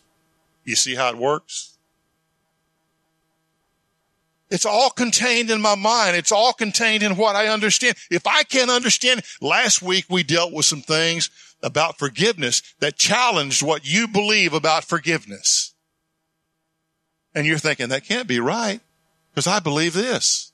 You 0.64 0.76
see 0.76 0.94
how 0.94 1.10
it 1.10 1.18
works? 1.18 1.75
It's 4.56 4.66
all 4.66 4.90
contained 4.90 5.52
in 5.52 5.62
my 5.62 5.76
mind. 5.76 6.16
It's 6.16 6.32
all 6.32 6.54
contained 6.54 7.04
in 7.04 7.18
what 7.18 7.36
I 7.36 7.50
understand. 7.50 7.98
If 8.10 8.26
I 8.26 8.44
can't 8.44 8.72
understand, 8.72 9.22
last 9.42 9.82
week 9.82 10.06
we 10.10 10.24
dealt 10.24 10.54
with 10.54 10.66
some 10.66 10.82
things 10.82 11.30
about 11.62 12.00
forgiveness 12.00 12.62
that 12.80 12.96
challenged 12.96 13.62
what 13.62 13.86
you 13.86 14.08
believe 14.08 14.54
about 14.54 14.86
forgiveness. 14.86 15.74
And 17.36 17.46
you're 17.46 17.58
thinking, 17.58 17.90
that 17.90 18.06
can't 18.06 18.30
be 18.30 18.40
right 18.40 18.80
because 19.30 19.46
I 19.46 19.60
believe 19.60 19.94
this. 19.94 20.54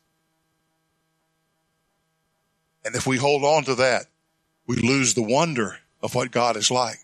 And 2.83 2.95
if 2.95 3.05
we 3.05 3.17
hold 3.17 3.43
on 3.43 3.65
to 3.65 3.75
that, 3.75 4.07
we 4.65 4.77
lose 4.77 5.13
the 5.13 5.21
wonder 5.21 5.77
of 6.01 6.15
what 6.15 6.31
God 6.31 6.57
is 6.57 6.71
like 6.71 6.97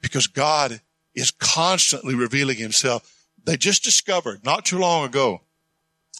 because 0.00 0.26
God 0.26 0.80
is 1.14 1.30
constantly 1.30 2.16
revealing 2.16 2.56
himself. 2.56 3.26
They 3.44 3.56
just 3.56 3.84
discovered 3.84 4.44
not 4.44 4.64
too 4.64 4.80
long 4.80 5.04
ago 5.04 5.42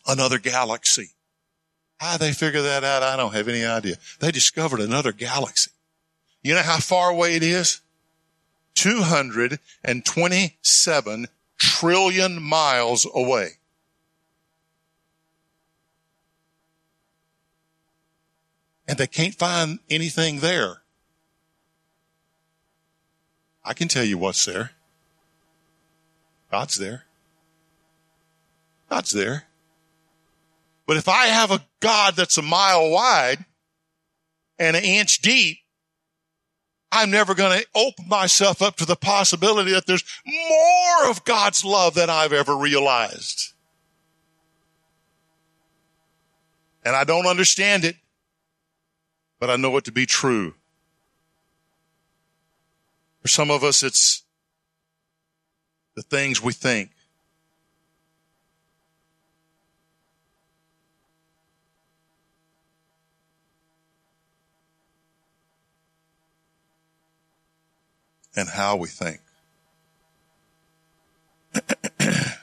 another 0.06 0.38
galaxy. 0.38 1.10
How 1.98 2.16
they 2.16 2.32
figure 2.32 2.62
that 2.62 2.84
out, 2.84 3.02
I 3.02 3.16
don't 3.16 3.34
have 3.34 3.48
any 3.48 3.64
idea. 3.64 3.96
They 4.18 4.30
discovered 4.30 4.80
another 4.80 5.12
galaxy. 5.12 5.72
You 6.42 6.54
know 6.54 6.62
how 6.62 6.78
far 6.78 7.10
away 7.10 7.36
it 7.36 7.42
is? 7.42 7.82
227 8.74 11.26
trillion 11.58 12.42
miles 12.42 13.06
away. 13.14 13.58
And 18.88 18.96
they 18.98 19.06
can't 19.06 19.36
find 19.36 19.78
anything 19.88 20.40
there. 20.40 20.78
I 23.64 23.74
can 23.74 23.86
tell 23.86 24.02
you 24.02 24.18
what's 24.18 24.44
there. 24.44 24.72
God's 26.50 26.74
there. 26.76 27.04
God's 28.90 29.12
there. 29.12 29.44
But 30.92 30.98
if 30.98 31.08
I 31.08 31.28
have 31.28 31.50
a 31.50 31.64
God 31.80 32.16
that's 32.16 32.36
a 32.36 32.42
mile 32.42 32.90
wide 32.90 33.46
and 34.58 34.76
an 34.76 34.84
inch 34.84 35.22
deep, 35.22 35.56
I'm 36.92 37.10
never 37.10 37.34
going 37.34 37.58
to 37.58 37.66
open 37.74 38.08
myself 38.08 38.60
up 38.60 38.76
to 38.76 38.84
the 38.84 38.94
possibility 38.94 39.72
that 39.72 39.86
there's 39.86 40.04
more 40.26 41.10
of 41.10 41.24
God's 41.24 41.64
love 41.64 41.94
than 41.94 42.10
I've 42.10 42.34
ever 42.34 42.54
realized. 42.54 43.54
And 46.84 46.94
I 46.94 47.04
don't 47.04 47.26
understand 47.26 47.86
it, 47.86 47.96
but 49.40 49.48
I 49.48 49.56
know 49.56 49.74
it 49.78 49.84
to 49.84 49.92
be 49.92 50.04
true. 50.04 50.52
For 53.22 53.28
some 53.28 53.50
of 53.50 53.64
us, 53.64 53.82
it's 53.82 54.24
the 55.94 56.02
things 56.02 56.42
we 56.42 56.52
think. 56.52 56.90
and 68.36 68.48
how 68.48 68.76
we 68.76 68.88
think. 68.88 69.20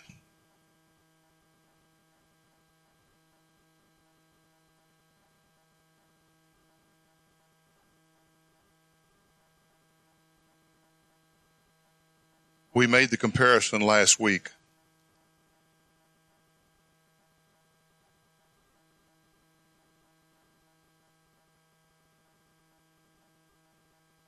we 12.74 12.86
made 12.88 13.10
the 13.10 13.18
comparison 13.18 13.82
last 13.82 14.20
week 14.20 14.52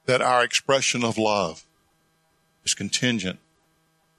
That 0.05 0.22
our 0.22 0.43
expression 0.43 1.03
of 1.03 1.17
love 1.17 1.65
is 2.63 2.74
contingent 2.74 3.39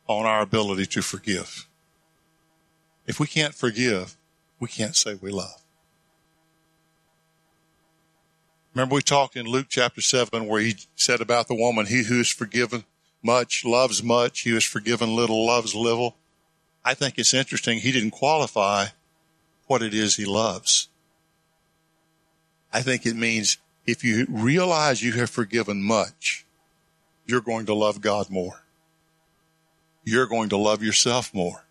on 0.07 0.27
our 0.27 0.41
ability 0.41 0.87
to 0.87 1.03
forgive. 1.03 1.67
If 3.07 3.19
we 3.19 3.27
can't 3.27 3.55
forgive, 3.55 4.17
we 4.61 4.69
can't 4.69 4.97
say 4.97 5.15
we 5.15 5.31
love. 5.31 5.63
Remember 8.75 8.95
we 8.95 9.03
talked 9.03 9.37
in 9.37 9.47
Luke 9.47 9.67
chapter 9.69 10.01
7 10.01 10.47
where 10.47 10.61
he 10.61 10.77
said 10.95 11.21
about 11.21 11.49
the 11.49 11.55
woman, 11.55 11.87
he 11.87 12.05
who 12.05 12.21
is 12.21 12.31
forgiven 12.31 12.85
much 13.23 13.65
loves 13.65 14.03
much, 14.03 14.41
he 14.41 14.51
who 14.51 14.57
is 14.57 14.65
forgiven 14.65 15.15
little 15.15 15.47
loves 15.47 15.75
little. 15.75 16.17
I 16.85 16.95
think 16.95 17.19
it's 17.19 17.35
interesting 17.35 17.79
he 17.79 17.93
didn't 17.93 18.13
qualify 18.13 18.87
what 19.67 19.83
it 19.83 19.95
is 19.95 20.17
he 20.17 20.25
loves. 20.25 20.89
I 22.73 22.83
think 22.83 23.05
it 23.05 23.15
means 23.15 23.59
if 23.87 24.05
you 24.05 24.27
realize 24.29 25.03
you 25.03 25.13
have 25.13 25.31
forgiven 25.31 25.83
much, 25.83 26.47
you're 27.27 27.41
going 27.41 27.67
to 27.67 27.75
love 27.75 28.01
God 28.01 28.31
more. 28.31 28.65
You're 30.05 30.27
going 30.27 30.49
to 30.51 30.57
love 30.57 30.83
yourself 30.83 31.33
more 31.33 31.65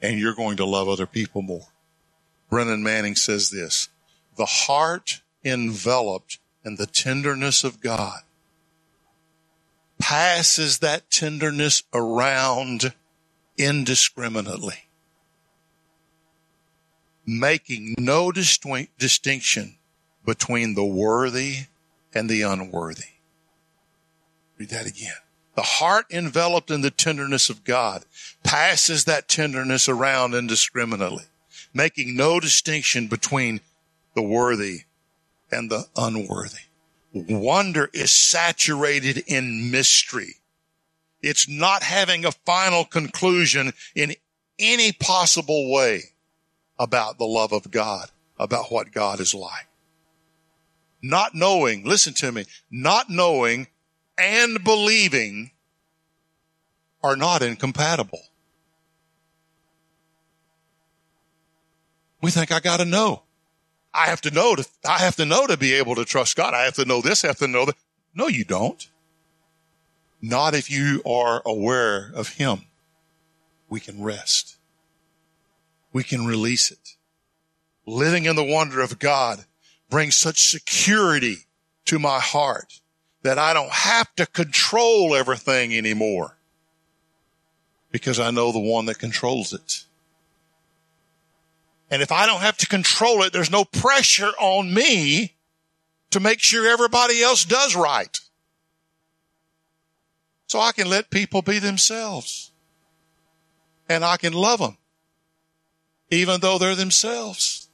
and 0.00 0.18
you're 0.18 0.34
going 0.34 0.56
to 0.58 0.64
love 0.64 0.88
other 0.88 1.06
people 1.06 1.42
more. 1.42 1.68
Brennan 2.50 2.82
Manning 2.82 3.16
says 3.16 3.50
this, 3.50 3.88
the 4.36 4.46
heart 4.46 5.22
enveloped 5.44 6.38
in 6.64 6.76
the 6.76 6.86
tenderness 6.86 7.64
of 7.64 7.80
God 7.80 8.20
passes 9.98 10.78
that 10.80 11.10
tenderness 11.10 11.82
around 11.94 12.92
indiscriminately, 13.56 14.84
making 17.24 17.94
no 17.98 18.30
distinction 18.30 19.75
between 20.26 20.74
the 20.74 20.84
worthy 20.84 21.66
and 22.12 22.28
the 22.28 22.42
unworthy. 22.42 23.04
Read 24.58 24.70
that 24.70 24.86
again. 24.86 25.14
The 25.54 25.62
heart 25.62 26.06
enveloped 26.10 26.70
in 26.70 26.82
the 26.82 26.90
tenderness 26.90 27.48
of 27.48 27.64
God 27.64 28.04
passes 28.42 29.04
that 29.04 29.28
tenderness 29.28 29.88
around 29.88 30.34
indiscriminately, 30.34 31.24
making 31.72 32.14
no 32.14 32.40
distinction 32.40 33.06
between 33.06 33.60
the 34.14 34.22
worthy 34.22 34.80
and 35.50 35.70
the 35.70 35.86
unworthy. 35.96 36.58
Wonder 37.12 37.88
is 37.94 38.12
saturated 38.12 39.24
in 39.26 39.70
mystery. 39.70 40.34
It's 41.22 41.48
not 41.48 41.82
having 41.82 42.24
a 42.24 42.32
final 42.32 42.84
conclusion 42.84 43.72
in 43.94 44.14
any 44.58 44.92
possible 44.92 45.72
way 45.72 46.02
about 46.78 47.16
the 47.16 47.24
love 47.24 47.52
of 47.52 47.70
God, 47.70 48.10
about 48.38 48.70
what 48.70 48.92
God 48.92 49.20
is 49.20 49.34
like. 49.34 49.66
Not 51.02 51.34
knowing, 51.34 51.84
listen 51.84 52.14
to 52.14 52.32
me, 52.32 52.46
not 52.70 53.10
knowing 53.10 53.68
and 54.18 54.62
believing 54.64 55.50
are 57.02 57.16
not 57.16 57.42
incompatible. 57.42 58.22
We 62.22 62.30
think 62.30 62.50
I 62.50 62.60
got 62.60 62.78
to 62.78 62.84
know. 62.84 63.22
I 63.94 64.06
have 64.06 64.20
to 64.22 64.30
know 64.30 64.56
to, 64.56 64.66
I 64.84 64.98
have 64.98 65.16
to 65.16 65.24
know 65.24 65.46
to 65.46 65.56
be 65.56 65.74
able 65.74 65.94
to 65.94 66.04
trust 66.04 66.36
God. 66.36 66.54
I 66.54 66.64
have 66.64 66.74
to 66.74 66.84
know 66.84 67.00
this, 67.00 67.24
I 67.24 67.28
have 67.28 67.38
to 67.38 67.48
know 67.48 67.64
that. 67.66 67.76
No, 68.14 68.26
you 68.28 68.44
don't. 68.44 68.88
Not 70.20 70.54
if 70.54 70.70
you 70.70 71.02
are 71.06 71.42
aware 71.44 72.10
of 72.14 72.30
Him. 72.30 72.64
We 73.68 73.80
can 73.80 74.02
rest. 74.02 74.56
We 75.92 76.02
can 76.02 76.26
release 76.26 76.70
it. 76.70 76.96
Living 77.86 78.24
in 78.24 78.36
the 78.36 78.44
wonder 78.44 78.80
of 78.80 78.98
God 78.98 79.44
brings 79.88 80.16
such 80.16 80.50
security 80.50 81.46
to 81.86 81.98
my 81.98 82.18
heart 82.18 82.80
that 83.22 83.38
I 83.38 83.52
don't 83.52 83.72
have 83.72 84.14
to 84.16 84.26
control 84.26 85.14
everything 85.14 85.76
anymore 85.76 86.36
because 87.90 88.20
I 88.20 88.30
know 88.30 88.52
the 88.52 88.58
one 88.58 88.86
that 88.86 88.98
controls 88.98 89.52
it. 89.52 89.84
And 91.90 92.02
if 92.02 92.10
I 92.10 92.26
don't 92.26 92.40
have 92.40 92.56
to 92.58 92.66
control 92.66 93.22
it, 93.22 93.32
there's 93.32 93.50
no 93.50 93.64
pressure 93.64 94.32
on 94.38 94.74
me 94.74 95.34
to 96.10 96.20
make 96.20 96.40
sure 96.40 96.66
everybody 96.66 97.22
else 97.22 97.44
does 97.44 97.76
right. 97.76 98.18
So 100.48 100.60
I 100.60 100.72
can 100.72 100.88
let 100.88 101.10
people 101.10 101.42
be 101.42 101.58
themselves. 101.58 102.50
And 103.88 104.04
I 104.04 104.16
can 104.16 104.32
love 104.32 104.58
them, 104.58 104.78
even 106.10 106.40
though 106.40 106.58
they're 106.58 106.74
themselves 106.74 107.65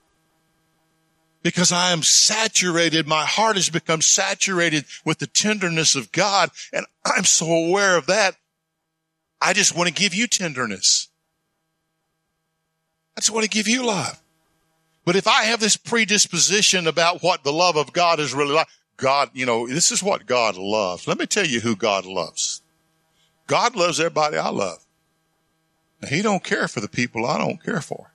because 1.42 1.72
I 1.72 1.92
am 1.92 2.02
saturated. 2.02 3.06
My 3.06 3.24
heart 3.24 3.56
has 3.56 3.70
become 3.70 4.00
saturated 4.00 4.84
with 5.04 5.18
the 5.18 5.26
tenderness 5.26 5.94
of 5.94 6.12
God. 6.12 6.50
And 6.72 6.86
I'm 7.04 7.24
so 7.24 7.46
aware 7.50 7.96
of 7.96 8.06
that. 8.06 8.36
I 9.40 9.52
just 9.52 9.76
want 9.76 9.88
to 9.88 9.94
give 9.94 10.14
you 10.14 10.26
tenderness. 10.26 11.08
I 13.16 13.20
just 13.20 13.32
want 13.32 13.44
to 13.44 13.50
give 13.50 13.68
you 13.68 13.84
love. 13.84 14.22
But 15.04 15.16
if 15.16 15.26
I 15.26 15.44
have 15.44 15.60
this 15.60 15.76
predisposition 15.76 16.86
about 16.86 17.22
what 17.22 17.42
the 17.42 17.52
love 17.52 17.76
of 17.76 17.92
God 17.92 18.20
is 18.20 18.32
really 18.32 18.54
like, 18.54 18.68
God, 18.96 19.30
you 19.32 19.46
know, 19.46 19.66
this 19.66 19.90
is 19.90 20.02
what 20.02 20.26
God 20.26 20.56
loves. 20.56 21.08
Let 21.08 21.18
me 21.18 21.26
tell 21.26 21.46
you 21.46 21.60
who 21.60 21.74
God 21.74 22.06
loves. 22.06 22.62
God 23.48 23.74
loves 23.74 23.98
everybody 23.98 24.36
I 24.36 24.50
love. 24.50 24.78
He 26.08 26.22
don't 26.22 26.44
care 26.44 26.68
for 26.68 26.80
the 26.80 26.88
people 26.88 27.26
I 27.26 27.38
don't 27.38 27.62
care 27.62 27.80
for. 27.80 28.11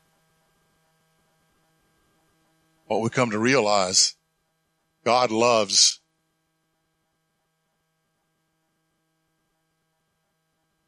What 2.88 3.02
we 3.02 3.10
come 3.10 3.32
to 3.32 3.40
realize 3.40 4.16
God 5.04 5.32
loves. 5.32 6.00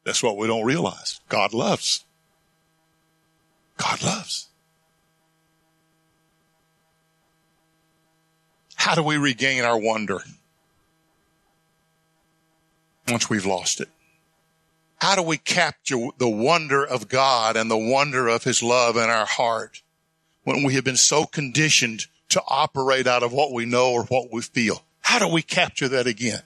That's 0.04 0.24
what 0.24 0.38
we 0.38 0.48
don't 0.48 0.66
realize. 0.66 1.20
God 1.30 1.54
loves. 1.54 2.04
God 3.78 4.04
loves. 4.04 4.48
How 8.76 8.96
do 8.96 9.04
we 9.04 9.18
regain 9.18 9.64
our 9.64 9.78
wonder 9.78 10.22
once 13.08 13.30
we've 13.30 13.46
lost 13.46 13.82
it? 13.82 13.90
How 14.98 15.16
do 15.16 15.22
we 15.22 15.38
capture 15.38 16.08
the 16.18 16.30
wonder 16.30 16.86
of 16.86 17.08
God 17.08 17.56
and 17.56 17.70
the 17.70 17.78
wonder 17.78 18.28
of 18.28 18.44
His 18.44 18.62
love 18.62 18.98
in 18.98 19.10
our 19.10 19.26
heart? 19.26 19.82
When 20.50 20.64
we 20.64 20.74
have 20.74 20.84
been 20.84 20.98
so 20.98 21.26
conditioned 21.26 22.08
to 22.30 22.42
operate 22.48 23.06
out 23.06 23.22
of 23.22 23.32
what 23.32 23.54
we 23.54 23.66
know 23.66 23.92
or 23.92 24.04
what 24.06 24.34
we 24.34 24.42
feel. 24.42 24.84
How 25.00 25.20
do 25.20 25.28
we 25.28 25.44
capture 25.44 25.88
that 25.90 26.08
again? 26.08 26.42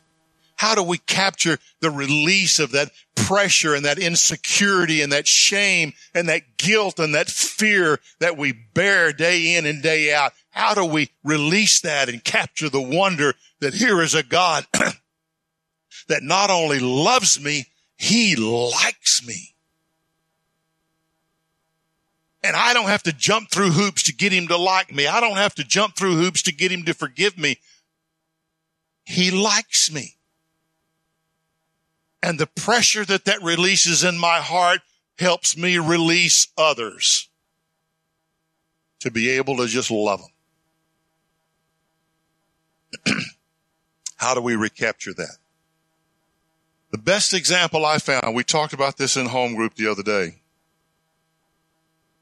How 0.58 0.76
do 0.76 0.84
we 0.84 0.98
capture 0.98 1.58
the 1.80 1.90
release 1.90 2.60
of 2.60 2.72
that 2.72 2.92
pressure 3.16 3.74
and 3.74 3.86
that 3.86 4.00
insecurity 4.00 5.02
and 5.02 5.14
that 5.14 5.26
shame 5.26 5.94
and 6.14 6.28
that 6.28 6.58
guilt 6.58 7.00
and 7.00 7.16
that 7.16 7.30
fear 7.30 8.02
that 8.20 8.38
we 8.38 8.52
bear 8.52 9.14
day 9.14 9.56
in 9.56 9.66
and 9.66 9.82
day 9.82 10.14
out? 10.14 10.34
How 10.52 10.74
do 10.74 10.84
we 10.84 11.10
release 11.24 11.80
that 11.82 12.10
and 12.10 12.22
capture 12.22 12.68
the 12.68 12.82
wonder 12.82 13.34
that 13.62 13.74
here 13.74 14.02
is 14.02 14.16
a 14.16 14.24
God 14.24 14.66
that 16.10 16.24
not 16.24 16.50
only 16.50 16.80
loves 16.80 17.42
me, 17.42 17.68
he 17.96 18.36
likes 18.36 19.26
me. 19.26 19.53
And 22.44 22.58
I 22.58 22.74
don't 22.74 22.90
have 22.90 23.04
to 23.04 23.14
jump 23.14 23.50
through 23.50 23.72
hoops 23.72 24.04
to 24.04 24.14
get 24.14 24.34
him 24.34 24.48
to 24.50 24.58
like 24.58 24.94
me. 24.94 25.08
I 25.08 25.22
don't 25.22 25.38
have 25.38 25.56
to 25.56 25.64
jump 25.64 25.96
through 25.96 26.18
hoops 26.18 26.44
to 26.44 26.54
get 26.54 26.72
him 26.72 26.84
to 26.84 26.94
forgive 26.94 27.38
me. 27.38 27.58
He 29.06 29.32
likes 29.32 29.92
me. 29.92 30.18
And 32.22 32.38
the 32.38 32.48
pressure 32.48 33.06
that 33.06 33.26
that 33.26 33.42
releases 33.42 34.04
in 34.04 34.18
my 34.18 34.40
heart 34.40 34.82
helps 35.18 35.56
me 35.58 35.78
release 35.78 36.48
others 36.58 37.30
to 39.00 39.12
be 39.12 39.30
able 39.30 39.58
to 39.58 39.68
just 39.68 39.92
love 39.92 40.22
them. 43.06 43.16
How 44.18 44.34
do 44.34 44.42
we 44.42 44.56
recapture 44.56 45.14
that? 45.14 45.38
The 46.92 46.98
best 46.98 47.34
example 47.34 47.86
I 47.86 47.98
found, 47.98 48.36
we 48.36 48.44
talked 48.44 48.74
about 48.74 48.98
this 48.98 49.18
in 49.18 49.28
home 49.28 49.56
group 49.56 49.76
the 49.76 49.88
other 49.88 50.04
day 50.04 50.43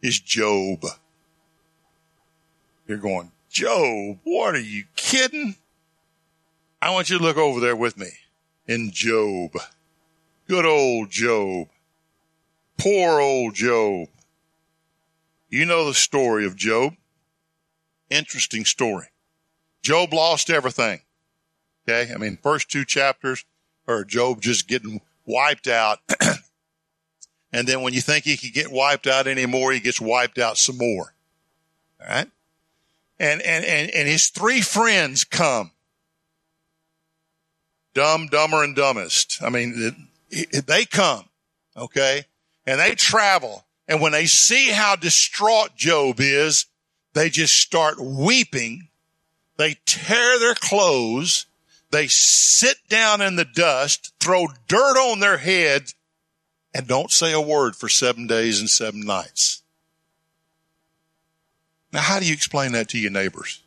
is 0.02 0.20
Job. 0.20 0.86
You're 2.88 2.98
going, 2.98 3.32
Job, 3.50 4.20
what 4.24 4.56
are 4.56 4.60
you 4.60 4.86
kidding? 4.96 5.56
I 6.82 6.92
want 6.92 7.10
you 7.10 7.18
to 7.18 7.24
look 7.24 7.38
over 7.38 7.60
there 7.60 7.76
with 7.76 7.98
me 7.98 8.10
in 8.68 8.92
Job. 8.92 9.52
Good 10.48 10.66
old 10.66 11.10
Job. 11.10 11.68
Poor 12.78 13.20
old 13.20 13.54
Job. 13.54 14.08
You 15.50 15.66
know 15.66 15.86
the 15.86 15.94
story 15.94 16.46
of 16.46 16.56
Job. 16.56 16.94
Interesting 18.10 18.66
story. 18.66 19.08
Job 19.82 20.14
lost 20.14 20.50
everything. 20.50 21.02
Okay. 21.88 22.12
I 22.14 22.18
mean, 22.18 22.38
first 22.42 22.70
two 22.70 22.86
chapters 22.86 23.46
are 23.88 24.04
Job 24.04 24.42
just 24.42 24.68
getting 24.68 25.02
wiped 25.26 25.68
out. 25.68 26.00
and 27.54 27.68
then 27.68 27.82
when 27.82 27.94
you 27.94 28.02
think 28.02 28.26
he 28.26 28.38
could 28.38 28.54
get 28.54 28.72
wiped 28.72 29.08
out 29.08 29.28
anymore, 29.28 29.72
he 29.72 29.80
gets 29.80 30.00
wiped 30.00 30.40
out 30.40 30.58
some 30.58 30.78
more. 30.78 31.14
All 32.02 32.08
right. 32.08 32.28
And, 33.20 33.42
and, 33.42 33.66
and, 33.66 33.92
and 33.92 34.08
his 34.08 34.30
three 34.30 34.62
friends 34.62 35.24
come. 35.24 35.72
Dumb, 37.94 38.28
dumber, 38.28 38.64
and 38.64 38.76
dumbest. 38.76 39.44
I 39.44 39.50
mean, 39.50 40.08
they 40.30 40.86
come. 40.86 41.26
Okay. 41.76 42.24
And 42.66 42.80
they 42.80 42.96
travel. 42.96 43.66
And 43.88 44.02
when 44.02 44.14
they 44.14 44.26
see 44.26 44.70
how 44.70 44.96
distraught 44.96 45.76
Job 45.76 46.16
is, 46.20 46.68
they 47.14 47.30
just 47.30 47.60
start 47.60 48.00
weeping. 48.00 48.88
They 49.58 49.76
tear 49.86 50.40
their 50.40 50.56
clothes. 50.56 51.46
They 51.92 52.08
sit 52.08 52.78
down 52.88 53.20
in 53.20 53.36
the 53.36 53.46
dust, 53.46 54.14
throw 54.22 54.48
dirt 54.70 54.98
on 54.98 55.20
their 55.20 55.38
heads, 55.38 55.94
and 56.74 56.88
don't 56.88 57.12
say 57.12 57.34
a 57.34 57.42
word 57.42 57.76
for 57.76 57.90
seven 57.90 58.28
days 58.28 58.60
and 58.60 58.70
seven 58.70 59.02
nights. 59.02 59.62
Now, 61.92 62.02
how 62.02 62.20
do 62.20 62.26
you 62.26 62.34
explain 62.34 62.72
that 62.72 62.90
to 62.90 62.98
your 62.98 63.12
neighbors? 63.12 63.62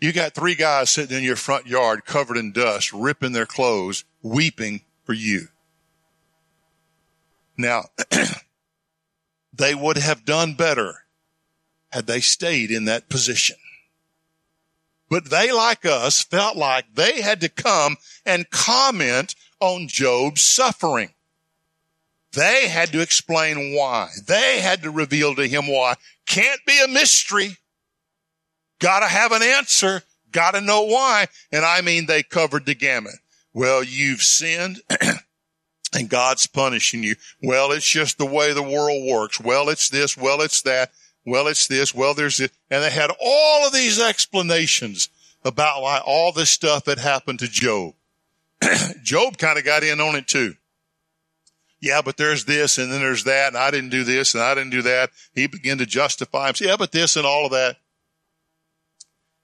You 0.00 0.12
got 0.12 0.34
three 0.34 0.54
guys 0.54 0.90
sitting 0.90 1.16
in 1.16 1.22
your 1.22 1.36
front 1.36 1.66
yard 1.66 2.04
covered 2.04 2.36
in 2.36 2.52
dust, 2.52 2.92
ripping 2.92 3.32
their 3.32 3.46
clothes, 3.46 4.04
weeping 4.22 4.80
for 5.04 5.12
you. 5.12 5.48
Now, 7.56 7.84
they 9.52 9.74
would 9.74 9.98
have 9.98 10.24
done 10.24 10.54
better 10.54 11.04
had 11.90 12.06
they 12.06 12.20
stayed 12.20 12.70
in 12.70 12.86
that 12.86 13.08
position. 13.10 13.56
But 15.10 15.26
they, 15.26 15.52
like 15.52 15.84
us, 15.84 16.22
felt 16.22 16.56
like 16.56 16.94
they 16.94 17.20
had 17.20 17.42
to 17.42 17.50
come 17.50 17.98
and 18.24 18.48
comment 18.48 19.34
on 19.60 19.86
Job's 19.86 20.40
suffering. 20.40 21.10
They 22.34 22.68
had 22.68 22.92
to 22.92 23.00
explain 23.00 23.74
why. 23.74 24.08
They 24.26 24.60
had 24.60 24.82
to 24.82 24.90
reveal 24.90 25.34
to 25.34 25.46
him 25.46 25.66
why. 25.66 25.94
Can't 26.26 26.60
be 26.66 26.82
a 26.82 26.88
mystery. 26.88 27.58
Gotta 28.78 29.06
have 29.06 29.32
an 29.32 29.42
answer. 29.42 30.02
Gotta 30.30 30.60
know 30.60 30.82
why. 30.82 31.26
And 31.50 31.64
I 31.64 31.82
mean, 31.82 32.06
they 32.06 32.22
covered 32.22 32.66
the 32.66 32.74
gamut. 32.74 33.14
Well, 33.52 33.84
you've 33.84 34.22
sinned. 34.22 34.80
and 35.92 36.08
God's 36.08 36.46
punishing 36.46 37.02
you. 37.02 37.16
Well, 37.42 37.70
it's 37.72 37.88
just 37.88 38.18
the 38.18 38.26
way 38.26 38.52
the 38.52 38.62
world 38.62 39.06
works. 39.10 39.38
Well, 39.38 39.68
it's 39.68 39.90
this. 39.90 40.16
Well, 40.16 40.40
it's 40.40 40.62
that. 40.62 40.90
Well, 41.26 41.46
it's 41.46 41.66
this. 41.66 41.94
Well, 41.94 42.14
there's 42.14 42.38
this. 42.38 42.50
And 42.70 42.82
they 42.82 42.90
had 42.90 43.10
all 43.20 43.66
of 43.66 43.72
these 43.72 44.00
explanations 44.00 45.08
about 45.44 45.82
why 45.82 46.00
all 46.04 46.32
this 46.32 46.50
stuff 46.50 46.86
had 46.86 46.98
happened 46.98 47.40
to 47.40 47.48
Job. 47.48 47.94
Job 49.02 49.38
kind 49.38 49.58
of 49.58 49.64
got 49.64 49.82
in 49.82 50.00
on 50.00 50.16
it 50.16 50.26
too. 50.26 50.54
Yeah, 51.82 52.00
but 52.00 52.16
there's 52.16 52.44
this 52.44 52.78
and 52.78 52.92
then 52.92 53.00
there's 53.00 53.24
that 53.24 53.48
and 53.48 53.56
I 53.56 53.72
didn't 53.72 53.90
do 53.90 54.04
this 54.04 54.34
and 54.34 54.42
I 54.42 54.54
didn't 54.54 54.70
do 54.70 54.82
that. 54.82 55.10
He 55.34 55.48
began 55.48 55.78
to 55.78 55.86
justify 55.86 56.46
himself. 56.46 56.68
Yeah, 56.68 56.76
but 56.76 56.92
this 56.92 57.16
and 57.16 57.26
all 57.26 57.44
of 57.44 57.50
that. 57.50 57.76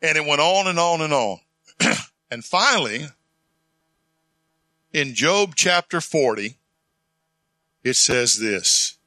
And 0.01 0.17
it 0.17 0.25
went 0.25 0.41
on 0.41 0.69
and 0.69 0.79
on 0.79 1.01
and 1.01 1.13
on. 1.13 1.41
and 2.31 2.45
finally, 2.45 3.07
in 4.93 5.15
Job 5.15 5.55
chapter 5.57 6.01
40, 6.01 6.57
it 7.83 7.95
says 7.95 8.37
this. 8.37 8.99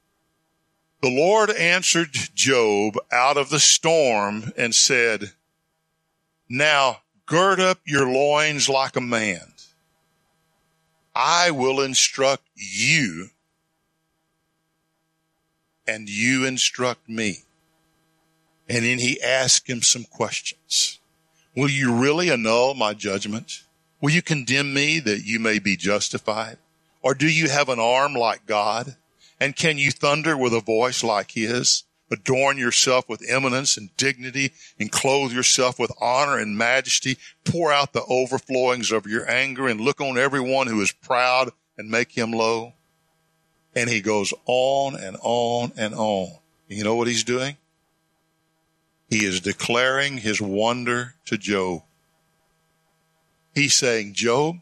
The 1.00 1.10
Lord 1.10 1.50
answered 1.50 2.10
Job 2.12 2.98
out 3.10 3.38
of 3.38 3.48
the 3.48 3.58
storm 3.58 4.52
and 4.58 4.74
said, 4.74 5.32
Now 6.50 6.98
gird 7.24 7.60
up 7.60 7.78
your 7.86 8.12
loins 8.12 8.68
like 8.68 8.94
a 8.94 9.00
man. 9.00 9.51
I 11.14 11.50
will 11.50 11.80
instruct 11.80 12.44
you 12.54 13.28
and 15.86 16.08
you 16.08 16.46
instruct 16.46 17.08
me. 17.08 17.38
And 18.68 18.84
then 18.84 18.98
he 18.98 19.20
asked 19.22 19.68
him 19.68 19.82
some 19.82 20.04
questions. 20.04 21.00
Will 21.54 21.68
you 21.68 21.92
really 21.94 22.30
annul 22.30 22.74
my 22.74 22.94
judgment? 22.94 23.64
Will 24.00 24.10
you 24.10 24.22
condemn 24.22 24.72
me 24.72 25.00
that 25.00 25.24
you 25.24 25.38
may 25.38 25.58
be 25.58 25.76
justified? 25.76 26.58
Or 27.02 27.14
do 27.14 27.28
you 27.28 27.48
have 27.50 27.68
an 27.68 27.80
arm 27.80 28.14
like 28.14 28.46
God? 28.46 28.96
And 29.38 29.56
can 29.56 29.76
you 29.76 29.90
thunder 29.90 30.36
with 30.36 30.54
a 30.54 30.60
voice 30.60 31.02
like 31.02 31.32
his? 31.32 31.84
Adorn 32.12 32.58
yourself 32.58 33.08
with 33.08 33.24
eminence 33.26 33.78
and 33.78 33.96
dignity 33.96 34.52
and 34.78 34.92
clothe 34.92 35.32
yourself 35.32 35.78
with 35.78 35.90
honor 36.00 36.38
and 36.38 36.58
majesty. 36.58 37.16
Pour 37.44 37.72
out 37.72 37.94
the 37.94 38.04
overflowings 38.04 38.92
of 38.92 39.06
your 39.06 39.28
anger 39.30 39.66
and 39.66 39.80
look 39.80 40.00
on 40.00 40.18
everyone 40.18 40.66
who 40.66 40.80
is 40.82 40.92
proud 40.92 41.50
and 41.78 41.90
make 41.90 42.12
him 42.12 42.30
low. 42.30 42.74
And 43.74 43.88
he 43.88 44.02
goes 44.02 44.34
on 44.44 44.94
and 44.94 45.16
on 45.22 45.72
and 45.78 45.94
on. 45.94 46.28
You 46.68 46.84
know 46.84 46.94
what 46.94 47.08
he's 47.08 47.24
doing? 47.24 47.56
He 49.08 49.24
is 49.24 49.40
declaring 49.40 50.18
his 50.18 50.40
wonder 50.40 51.14
to 51.26 51.38
Job. 51.38 51.82
He's 53.54 53.74
saying, 53.74 54.14
Job, 54.14 54.56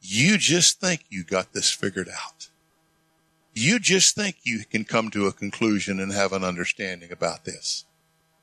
you 0.00 0.36
just 0.38 0.80
think 0.80 1.04
you 1.08 1.24
got 1.24 1.52
this 1.52 1.70
figured 1.70 2.08
out. 2.08 2.35
You 3.58 3.78
just 3.78 4.14
think 4.14 4.36
you 4.42 4.64
can 4.70 4.84
come 4.84 5.08
to 5.10 5.26
a 5.26 5.32
conclusion 5.32 5.98
and 5.98 6.12
have 6.12 6.34
an 6.34 6.44
understanding 6.44 7.10
about 7.10 7.46
this. 7.46 7.86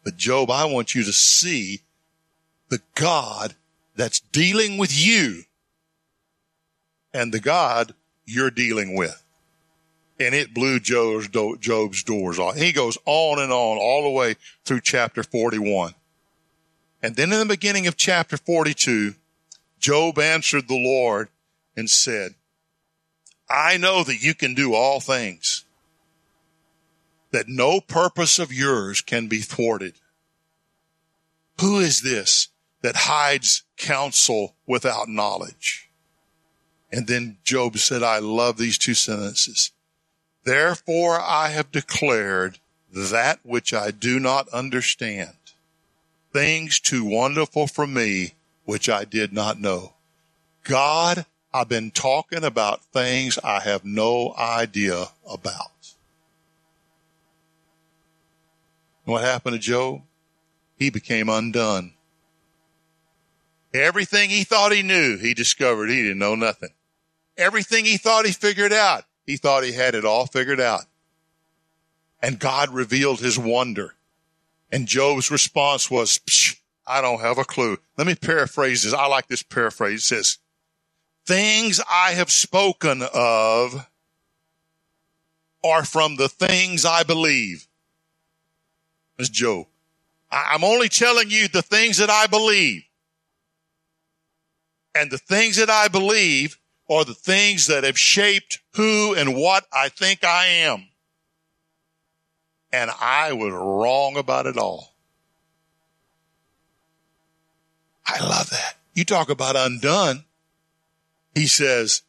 But 0.04 0.18
Job, 0.18 0.50
I 0.50 0.66
want 0.66 0.96
you 0.96 1.04
to 1.04 1.14
see 1.14 1.82
the 2.70 2.82
God 2.96 3.54
that's 3.96 4.20
dealing 4.20 4.80
with 4.80 4.92
you 4.92 5.44
and 7.14 7.32
the 7.32 7.40
God 7.40 7.94
you're 8.26 8.50
dealing 8.50 8.98
with. 8.98 9.24
And 10.20 10.34
it 10.34 10.52
blew 10.52 10.80
Job's, 10.80 11.28
Job's 11.60 12.02
doors 12.02 12.40
off. 12.40 12.56
He 12.56 12.72
goes 12.72 12.98
on 13.06 13.40
and 13.40 13.52
on 13.52 13.78
all 13.78 14.02
the 14.02 14.10
way 14.10 14.36
through 14.66 14.82
chapter 14.82 15.22
41. 15.22 15.94
And 17.04 17.16
then 17.16 17.32
in 17.32 17.38
the 17.38 17.46
beginning 17.46 17.86
of 17.86 17.98
chapter 17.98 18.36
42, 18.36 19.14
Job 19.80 20.18
answered 20.18 20.68
the 20.68 20.84
Lord 20.84 21.30
and 21.78 21.88
said, 21.88 22.34
I 23.50 23.78
know 23.78 24.04
that 24.04 24.24
you 24.24 24.34
can 24.34 24.54
do 24.54 24.74
all 24.74 25.00
things, 25.00 25.66
that 27.32 27.48
no 27.48 27.82
purpose 27.82 28.40
of 28.40 28.54
yours 28.54 29.02
can 29.02 29.28
be 29.28 29.40
thwarted. 29.40 29.94
Who 31.60 31.80
is 31.80 32.02
this 32.02 32.50
that 32.82 32.96
hides 32.96 33.64
counsel 33.78 34.56
without 34.66 35.08
knowledge? 35.08 35.90
And 36.92 37.08
then 37.08 37.38
Job 37.44 37.78
said, 37.78 38.04
I 38.04 38.20
love 38.20 38.58
these 38.58 38.78
two 38.78 38.94
sentences. 38.94 39.72
Therefore 40.44 41.20
I 41.20 41.50
have 41.50 41.72
declared 41.72 42.60
that 42.92 43.40
which 43.44 43.74
I 43.74 43.92
do 43.92 44.20
not 44.20 44.48
understand, 44.50 45.36
things 46.32 46.80
too 46.80 47.04
wonderful 47.04 47.66
for 47.68 47.88
me, 47.88 48.34
which 48.66 48.90
I 48.90 49.06
did 49.06 49.34
not 49.34 49.60
know. 49.60 49.94
God 50.64 51.26
I've 51.54 51.70
been 51.70 51.92
talking 51.92 52.44
about 52.44 52.84
things 52.86 53.38
I 53.44 53.60
have 53.60 53.86
no 53.86 54.34
idea 54.36 55.06
about. 55.30 55.72
What 59.06 59.24
happened 59.24 59.54
to 59.54 59.60
Job? 59.60 60.02
He 60.78 60.90
became 60.90 61.30
undone. 61.30 61.94
Everything 63.74 64.30
he 64.30 64.44
thought 64.44 64.72
he 64.72 64.82
knew, 64.82 65.18
he 65.18 65.34
discovered 65.34 65.90
he 65.90 66.02
didn't 66.02 66.20
know 66.20 66.36
nothing. 66.36 66.70
Everything 67.38 67.86
he 67.86 67.98
thought 67.98 68.26
he 68.26 68.32
figured 68.32 68.74
out, 68.74 69.06
he 69.26 69.38
thought 69.38 69.64
he 69.64 69.74
had 69.74 69.96
it 69.96 70.06
all 70.06 70.26
figured 70.26 70.60
out. 70.60 70.82
And 72.22 72.40
God 72.40 72.70
revealed 72.70 73.20
his 73.20 73.38
wonder. 73.38 73.96
And 74.72 74.88
Job's 74.88 75.30
response 75.30 75.92
was, 75.92 76.20
I 76.88 77.02
don't 77.02 77.22
have 77.22 77.38
a 77.38 77.44
clue. 77.44 77.78
Let 77.98 78.08
me 78.08 78.16
paraphrase 78.16 78.84
this. 78.84 78.94
I 78.94 79.08
like 79.08 79.28
this 79.28 79.44
paraphrase. 79.44 80.04
It 80.04 80.06
says, 80.06 80.38
things 81.26 81.82
I 81.90 82.12
have 82.12 82.32
spoken 82.32 83.04
of 83.14 83.88
are 85.64 85.86
from 85.86 86.18
the 86.18 86.30
things 86.30 86.86
I 86.86 87.04
believe. 87.04 87.68
That's 89.18 89.30
Job. 89.30 89.68
I'm 90.32 90.64
only 90.64 90.90
telling 90.90 91.30
you 91.30 91.48
the 91.48 91.62
things 91.62 91.98
that 91.98 92.10
I 92.10 92.28
believe. 92.28 92.84
And 94.96 95.12
the 95.12 95.18
things 95.18 95.58
that 95.58 95.70
I 95.70 95.88
believe 95.88 96.58
are 96.90 97.06
the 97.06 97.14
things 97.14 97.68
that 97.68 97.84
have 97.84 97.98
shaped 97.98 98.60
who 98.76 99.14
and 99.16 99.36
what 99.36 99.66
I 99.72 99.90
think 99.90 100.24
I 100.24 100.46
am. 100.46 100.88
And 102.72 102.92
I 103.00 103.34
was 103.34 103.54
wrong 103.54 104.18
about 104.18 104.48
it 104.48 104.58
all. 104.58 104.94
I 108.06 108.20
love 108.20 108.50
that. 108.50 108.76
You 108.94 109.06
talk 109.06 109.30
about 109.30 109.56
undone. 109.56 110.26
He 111.34 111.48
says, 111.48 112.04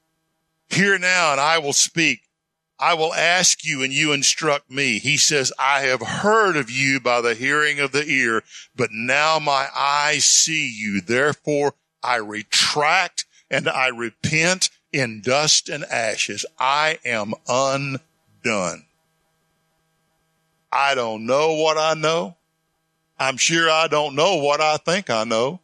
hear 0.69 0.99
now 0.99 1.33
and 1.33 1.41
I 1.41 1.59
will 1.59 1.73
speak. 1.73 2.23
I 2.79 2.95
will 2.95 3.15
ask 3.15 3.65
you 3.65 3.83
and 3.83 3.93
you 3.93 4.13
instruct 4.13 4.71
me. 4.71 4.99
He 4.99 5.17
says, 5.17 5.53
I 5.59 5.83
have 5.83 6.03
heard 6.03 6.57
of 6.57 6.71
you 6.71 7.01
by 7.01 7.21
the 7.21 7.35
hearing 7.35 7.81
of 7.81 7.93
the 7.93 8.05
ear, 8.07 8.43
but 8.75 8.91
now 8.93 9.39
my 9.39 9.69
eyes 9.75 10.25
see 10.25 10.69
you. 10.69 11.01
Therefore 11.01 11.75
I 12.03 12.17
retract 12.17 13.25
and 13.51 13.69
I 13.69 13.89
repent 13.89 14.71
in 14.93 15.23
dust 15.23 15.69
and 15.69 15.85
ashes. 15.85 16.45
I 16.59 16.99
am 17.05 17.35
undone. 17.49 18.85
I 20.71 20.95
don't 20.95 21.25
know 21.25 21.55
what 21.55 21.79
I 21.79 21.95
know. 21.95 22.37
I'm 23.19 23.37
sure 23.37 23.71
I 23.71 23.87
don't 23.87 24.17
know 24.17 24.37
what 24.37 24.61
I 24.61 24.77
think 24.77 25.09
I 25.09 25.23
know. 25.23 25.61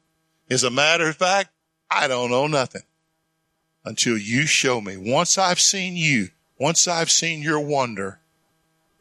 As 0.49 0.63
a 0.63 0.71
matter 0.71 1.09
of 1.09 1.17
fact, 1.17 1.51
I 1.91 2.07
don't 2.07 2.31
know 2.31 2.47
nothing 2.47 2.83
until 3.85 4.17
you 4.17 4.47
show 4.47 4.81
me. 4.81 4.97
Once 4.97 5.39
I've 5.39 5.61
seen 5.61 5.97
you, 5.97 6.29
once 6.59 6.87
I've 6.87 7.11
seen 7.11 7.43
your 7.43 7.61
wonder, 7.61 8.21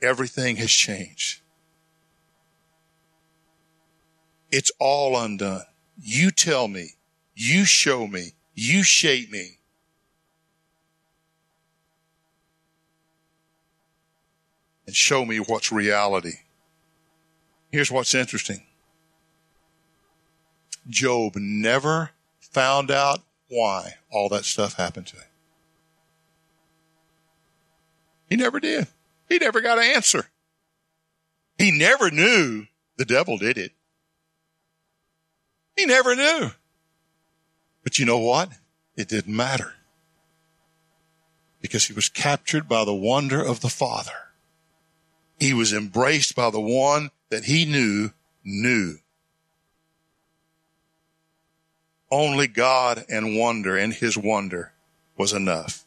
everything 0.02 0.56
has 0.58 0.72
changed. 0.72 1.42
It's 4.52 4.72
all 4.80 5.18
undone. 5.18 5.63
You 6.02 6.32
tell 6.32 6.68
me, 6.68 6.96
you 7.36 7.65
show 7.65 8.08
me, 8.08 8.34
you 8.56 8.84
shape 8.84 9.32
me. 9.32 9.58
And 14.88 14.96
show 14.96 15.24
me 15.24 15.38
what's 15.38 15.72
reality. 15.72 16.34
Here's 17.72 17.92
what's 17.92 18.15
interesting. 18.15 18.63
Job 20.89 21.36
never 21.36 22.10
found 22.39 22.89
out 22.89 23.20
why 23.50 23.99
all 24.12 24.30
that 24.30 24.45
stuff 24.45 24.76
happened 24.76 25.08
to 25.08 25.15
him. 25.15 25.26
He 28.30 28.36
never 28.36 28.60
did. 28.60 28.88
He 29.28 29.38
never 29.38 29.62
got 29.62 29.78
an 29.78 29.86
answer. 29.86 30.30
He 31.58 31.72
never 31.72 32.10
knew 32.12 32.67
the 32.98 33.06
devil 33.06 33.38
did 33.38 33.58
it. 33.58 33.72
He 35.76 35.86
never 35.86 36.15
knew. 36.15 36.52
But 37.84 38.00
you 38.00 38.06
know 38.06 38.19
what? 38.19 38.52
It 38.95 39.08
didn't 39.08 39.36
matter. 39.36 39.76
Because 41.62 41.86
he 41.86 41.93
was 41.93 42.10
captured 42.10 42.67
by 42.67 42.86
the 42.86 42.93
wonder 42.93 43.41
of 43.41 43.62
the 43.62 43.69
Father. 43.69 44.12
He 45.39 45.54
was 45.54 45.74
embraced 45.74 46.36
by 46.36 46.50
the 46.50 46.60
one 46.60 47.12
that 47.30 47.45
he 47.45 47.65
knew 47.65 48.12
knew. 48.43 49.00
Only 52.12 52.48
God 52.48 53.06
and 53.10 53.38
wonder 53.38 53.78
and 53.78 53.93
his 53.93 54.17
wonder 54.17 54.74
was 55.17 55.34
enough. 55.34 55.86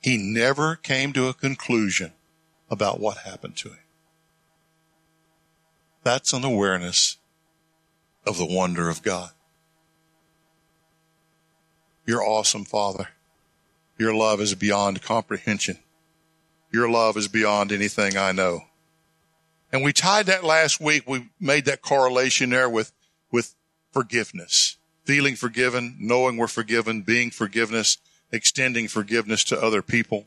He 0.00 0.16
never 0.16 0.76
came 0.76 1.12
to 1.12 1.28
a 1.28 1.34
conclusion 1.34 2.12
about 2.70 3.00
what 3.00 3.18
happened 3.18 3.56
to 3.58 3.68
him. 3.70 3.78
That's 6.02 6.32
an 6.32 6.44
awareness 6.44 7.18
of 8.26 8.38
the 8.38 8.46
wonder 8.46 8.88
of 8.88 9.02
God. 9.02 9.30
You're 12.06 12.24
awesome, 12.24 12.64
Father. 12.64 13.08
Your 13.98 14.14
love 14.14 14.40
is 14.40 14.54
beyond 14.54 15.02
comprehension. 15.02 15.78
Your 16.72 16.90
love 16.90 17.16
is 17.16 17.28
beyond 17.28 17.70
anything 17.70 18.16
I 18.16 18.32
know. 18.32 18.62
And 19.70 19.84
we 19.84 19.92
tied 19.92 20.26
that 20.26 20.44
last 20.44 20.80
week. 20.80 21.08
We 21.08 21.28
made 21.38 21.66
that 21.66 21.82
correlation 21.82 22.50
there 22.50 22.68
with, 22.68 22.92
with 23.30 23.54
forgiveness, 23.92 24.76
feeling 25.04 25.36
forgiven, 25.36 25.96
knowing 25.98 26.36
we're 26.36 26.46
forgiven, 26.46 27.02
being 27.02 27.30
forgiveness, 27.30 27.98
extending 28.30 28.88
forgiveness 28.88 29.44
to 29.44 29.60
other 29.60 29.82
people. 29.82 30.26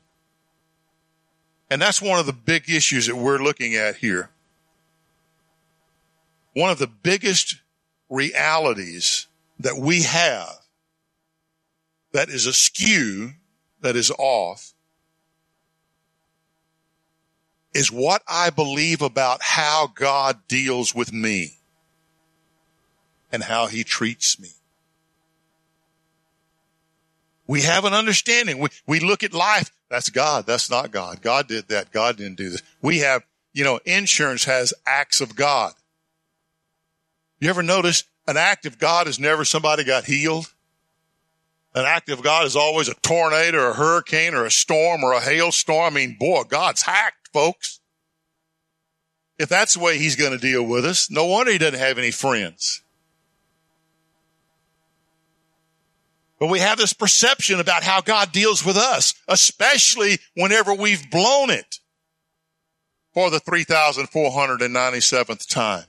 And 1.70 1.82
that's 1.82 2.02
one 2.02 2.20
of 2.20 2.26
the 2.26 2.34
big 2.34 2.70
issues 2.70 3.08
that 3.08 3.16
we're 3.16 3.40
looking 3.40 3.76
at 3.76 3.98
here. 3.98 4.30
One 6.54 6.70
of 6.70 6.78
the 6.78 6.88
biggest 6.88 7.58
realities 8.10 9.28
that 9.60 9.78
we 9.78 10.04
have 10.04 10.60
that 12.12 12.30
is 12.30 12.46
askew, 12.46 13.34
that 13.82 13.96
is 13.96 14.12
off, 14.12 14.74
is 17.74 17.92
what 17.92 18.22
I 18.26 18.52
believe 18.52 19.02
about 19.02 19.42
how 19.42 19.92
God 19.94 20.40
deals 20.48 20.96
with 20.96 21.12
me 21.12 21.58
and 23.32 23.44
how 23.44 23.68
he 23.68 23.84
treats 23.84 24.40
me. 24.40 24.52
We 27.48 27.62
have 27.62 27.86
an 27.86 27.94
understanding. 27.94 28.60
We, 28.60 28.70
we 28.88 29.00
look 29.00 29.24
at 29.24 29.34
life. 29.34 29.72
That's 29.90 30.10
God. 30.10 30.46
That's 30.46 30.70
not 30.70 30.92
God. 30.92 31.22
God 31.22 31.48
did 31.48 31.68
that. 31.68 31.92
God 31.92 32.18
didn't 32.18 32.38
do 32.38 32.50
this. 32.50 32.64
We 32.82 33.00
have, 33.00 33.24
you 33.54 33.64
know, 33.64 33.80
insurance 33.86 34.46
has 34.46 34.74
acts 34.86 35.22
of 35.22 35.36
God. 35.36 35.74
You 37.40 37.50
ever 37.50 37.64
notice 37.64 38.04
an 38.28 38.38
act 38.38 38.66
of 38.66 38.80
God 38.80 39.08
is 39.08 39.20
never 39.20 39.46
somebody 39.46 39.84
got 39.84 40.06
healed? 40.06 40.52
An 41.76 41.86
act 41.86 42.10
of 42.10 42.24
God 42.24 42.46
is 42.46 42.56
always 42.56 42.88
a 42.88 42.94
tornado 42.96 43.60
or 43.60 43.70
a 43.72 43.74
hurricane 43.74 44.34
or 44.34 44.46
a 44.46 44.52
storm 44.52 45.04
or 45.04 45.12
a 45.12 45.20
hailstorm. 45.20 45.94
I 45.94 45.96
mean, 45.96 46.16
boy, 46.18 46.44
God's 46.44 46.82
hacked 46.82 47.30
folks. 47.34 47.82
If 49.38 49.50
that's 49.50 49.74
the 49.74 49.82
way 49.82 49.98
he's 49.98 50.16
going 50.16 50.32
to 50.32 50.38
deal 50.38 50.64
with 50.64 50.86
us, 50.86 51.12
no 51.12 51.26
wonder 51.26 51.52
he 51.52 51.58
doesn't 51.58 51.80
have 51.80 51.98
any 51.98 52.12
friends. 52.12 52.82
But 56.40 56.50
we 56.50 56.60
have 56.60 56.78
this 56.78 56.94
perception 56.94 57.60
about 57.60 57.84
how 57.84 58.02
God 58.02 58.32
deals 58.32 58.66
with 58.66 58.78
us, 58.78 59.14
especially 59.28 60.20
whenever 60.36 60.74
we've 60.74 61.10
blown 61.10 61.50
it 61.50 61.80
for 63.14 63.30
the 63.30 63.40
3,497th 63.40 65.48
time. 65.48 65.86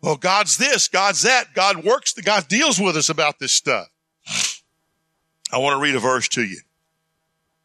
Well, 0.00 0.16
God's 0.16 0.58
this, 0.58 0.86
God's 0.86 1.22
that, 1.22 1.54
God 1.54 1.84
works, 1.84 2.12
God 2.12 2.46
deals 2.46 2.80
with 2.80 2.96
us 2.96 3.08
about 3.08 3.40
this 3.40 3.52
stuff. 3.52 3.88
I 5.52 5.58
want 5.58 5.76
to 5.76 5.82
read 5.82 5.96
a 5.96 6.00
verse 6.00 6.28
to 6.28 6.42
you. 6.42 6.60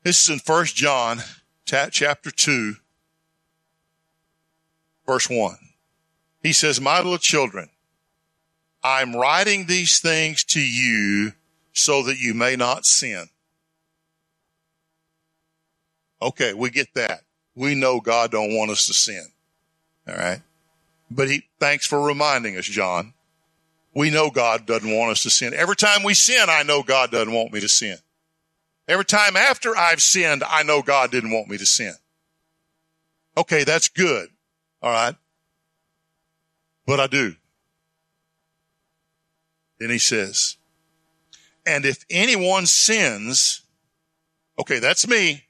This 0.03 0.23
is 0.23 0.29
in 0.29 0.39
First 0.39 0.75
John 0.75 1.19
chapter 1.65 2.31
2, 2.31 2.75
verse 5.05 5.29
1. 5.29 5.57
He 6.41 6.53
says, 6.53 6.81
My 6.81 6.97
little 6.97 7.17
children, 7.17 7.69
I'm 8.83 9.15
writing 9.15 9.65
these 9.65 9.99
things 9.99 10.43
to 10.45 10.61
you 10.61 11.33
so 11.71 12.03
that 12.03 12.19
you 12.19 12.33
may 12.33 12.55
not 12.55 12.85
sin. 12.85 13.29
Okay, 16.21 16.53
we 16.53 16.69
get 16.69 16.93
that. 16.95 17.21
We 17.55 17.75
know 17.75 17.99
God 17.99 18.31
don't 18.31 18.55
want 18.55 18.71
us 18.71 18.87
to 18.87 18.93
sin. 18.93 19.25
All 20.07 20.15
right. 20.15 20.41
But 21.09 21.29
he, 21.29 21.43
thanks 21.59 21.85
for 21.85 22.01
reminding 22.01 22.57
us, 22.57 22.65
John. 22.65 23.13
We 23.95 24.09
know 24.09 24.29
God 24.29 24.65
doesn't 24.65 24.91
want 24.91 25.11
us 25.11 25.23
to 25.23 25.29
sin. 25.29 25.53
Every 25.53 25.75
time 25.75 26.03
we 26.03 26.13
sin, 26.13 26.45
I 26.49 26.63
know 26.63 26.81
God 26.81 27.11
doesn't 27.11 27.33
want 27.33 27.53
me 27.53 27.59
to 27.59 27.69
sin. 27.69 27.97
Every 28.87 29.05
time 29.05 29.37
after 29.37 29.77
I've 29.77 30.01
sinned, 30.01 30.43
I 30.43 30.63
know 30.63 30.81
God 30.81 31.11
didn't 31.11 31.31
want 31.31 31.47
me 31.47 31.57
to 31.57 31.65
sin. 31.65 31.93
Okay, 33.37 33.63
that's 33.63 33.87
good. 33.87 34.29
All 34.81 34.91
right. 34.91 35.15
But 36.85 36.99
I 36.99 37.07
do. 37.07 37.35
Then 39.79 39.89
he 39.89 39.97
says, 39.97 40.57
and 41.65 41.85
if 41.85 42.05
anyone 42.09 42.65
sins, 42.65 43.61
okay, 44.59 44.79
that's 44.79 45.07
me. 45.07 45.45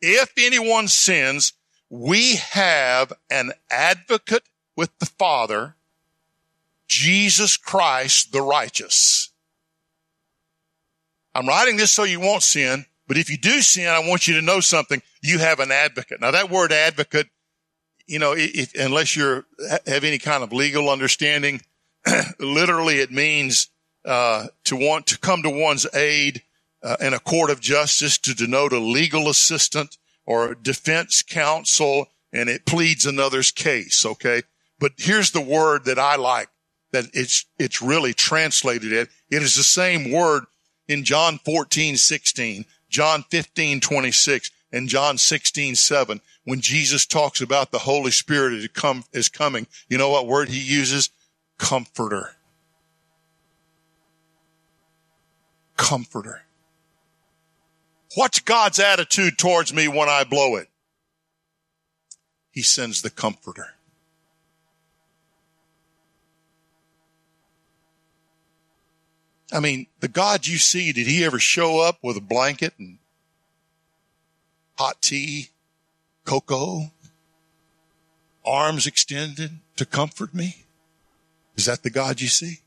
If 0.00 0.32
anyone 0.38 0.88
sins, 0.88 1.52
we 1.90 2.36
have 2.36 3.12
an 3.30 3.52
advocate 3.70 4.44
with 4.76 4.96
the 4.98 5.06
Father, 5.06 5.76
Jesus 6.86 7.56
Christ 7.56 8.32
the 8.32 8.42
righteous. 8.42 9.30
I'm 11.34 11.46
writing 11.46 11.76
this 11.76 11.90
so 11.90 12.04
you 12.04 12.20
won't 12.20 12.42
sin, 12.42 12.86
but 13.06 13.16
if 13.16 13.30
you 13.30 13.38
do 13.38 13.60
sin, 13.60 13.88
I 13.88 14.00
want 14.00 14.28
you 14.28 14.34
to 14.34 14.42
know 14.42 14.60
something. 14.60 15.02
You 15.22 15.38
have 15.38 15.60
an 15.60 15.72
advocate. 15.72 16.20
Now 16.20 16.30
that 16.30 16.50
word 16.50 16.72
advocate, 16.72 17.28
you 18.06 18.18
know, 18.18 18.34
if, 18.36 18.74
unless 18.74 19.16
you 19.16 19.44
have 19.86 20.04
any 20.04 20.18
kind 20.18 20.42
of 20.42 20.52
legal 20.52 20.88
understanding, 20.88 21.60
literally 22.38 22.98
it 22.98 23.10
means 23.10 23.68
uh, 24.04 24.46
to 24.64 24.76
want 24.76 25.06
to 25.08 25.18
come 25.18 25.42
to 25.42 25.50
one's 25.50 25.86
aid 25.94 26.42
uh, 26.82 26.96
in 27.00 27.14
a 27.14 27.18
court 27.18 27.50
of 27.50 27.60
justice 27.60 28.18
to 28.18 28.34
denote 28.34 28.72
a 28.72 28.78
legal 28.78 29.28
assistant 29.28 29.96
or 30.24 30.54
defense 30.54 31.22
counsel, 31.22 32.06
and 32.32 32.48
it 32.48 32.66
pleads 32.66 33.06
another's 33.06 33.50
case. 33.50 34.04
Okay, 34.06 34.42
but 34.78 34.92
here's 34.96 35.32
the 35.32 35.40
word 35.40 35.84
that 35.84 35.98
I 35.98 36.16
like 36.16 36.48
that 36.92 37.06
it's 37.12 37.44
it's 37.58 37.82
really 37.82 38.14
translated 38.14 38.92
it. 38.92 39.08
It 39.30 39.42
is 39.42 39.56
the 39.56 39.62
same 39.62 40.12
word 40.12 40.44
in 40.86 41.04
John 41.04 41.38
14, 41.38 41.96
16, 41.96 42.64
John 42.88 43.24
15, 43.30 43.80
26, 43.80 44.50
and 44.72 44.88
John 44.88 45.18
16, 45.18 45.74
7, 45.74 46.20
when 46.44 46.60
Jesus 46.60 47.06
talks 47.06 47.40
about 47.40 47.70
the 47.70 47.78
Holy 47.78 48.10
Spirit 48.10 48.54
is, 48.54 48.68
come, 48.68 49.04
is 49.12 49.28
coming, 49.28 49.66
you 49.88 49.98
know 49.98 50.08
what 50.10 50.26
word 50.26 50.48
he 50.48 50.60
uses? 50.60 51.10
Comforter. 51.58 52.36
Comforter. 55.76 56.42
What's 58.14 58.40
God's 58.40 58.78
attitude 58.78 59.38
towards 59.38 59.72
me 59.72 59.86
when 59.86 60.08
I 60.08 60.24
blow 60.24 60.56
it? 60.56 60.68
He 62.50 62.62
sends 62.62 63.02
the 63.02 63.10
comforter. 63.10 63.74
I 69.52 69.60
mean, 69.60 69.86
the 70.00 70.08
God 70.08 70.46
you 70.46 70.58
see, 70.58 70.92
did 70.92 71.06
he 71.06 71.24
ever 71.24 71.38
show 71.38 71.80
up 71.80 71.98
with 72.02 72.16
a 72.16 72.22
blanket 72.22 72.74
and 72.78 72.98
hot 74.76 75.00
tea, 75.00 75.48
cocoa, 76.24 76.90
arms 78.44 78.86
extended 78.86 79.58
to 79.76 79.86
comfort 79.86 80.34
me? 80.34 80.64
Is 81.58 81.66
that 81.66 81.82
the 81.82 81.90
God 81.90 82.20
you 82.20 82.28
see? 82.28 82.60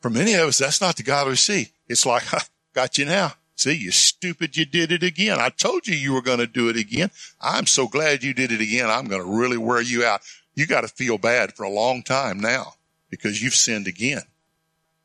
For 0.00 0.10
many 0.10 0.34
of 0.34 0.48
us, 0.48 0.58
that's 0.58 0.80
not 0.80 0.96
the 0.96 1.04
God 1.04 1.28
we 1.28 1.36
see. 1.36 1.68
It's 1.88 2.04
like, 2.04 2.24
I 2.34 2.40
got 2.74 2.98
you 2.98 3.06
now. 3.06 3.34
See, 3.54 3.72
you 3.72 3.92
stupid, 3.92 4.56
you 4.56 4.66
did 4.66 4.90
it 4.90 5.04
again. 5.04 5.38
I 5.38 5.48
told 5.48 5.86
you 5.86 5.94
you 5.94 6.12
were 6.12 6.20
going 6.20 6.40
to 6.40 6.48
do 6.48 6.68
it 6.68 6.76
again. 6.76 7.12
I'm 7.40 7.66
so 7.66 7.86
glad 7.86 8.24
you 8.24 8.34
did 8.34 8.50
it 8.50 8.60
again. 8.60 8.90
I'm 8.90 9.06
going 9.06 9.22
to 9.22 9.38
really 9.38 9.56
wear 9.56 9.80
you 9.80 10.04
out. 10.04 10.22
You 10.56 10.66
got 10.66 10.80
to 10.80 10.88
feel 10.88 11.18
bad 11.18 11.54
for 11.54 11.62
a 11.62 11.70
long 11.70 12.02
time 12.02 12.40
now 12.40 12.74
because 13.10 13.40
you've 13.40 13.54
sinned 13.54 13.86
again. 13.86 14.22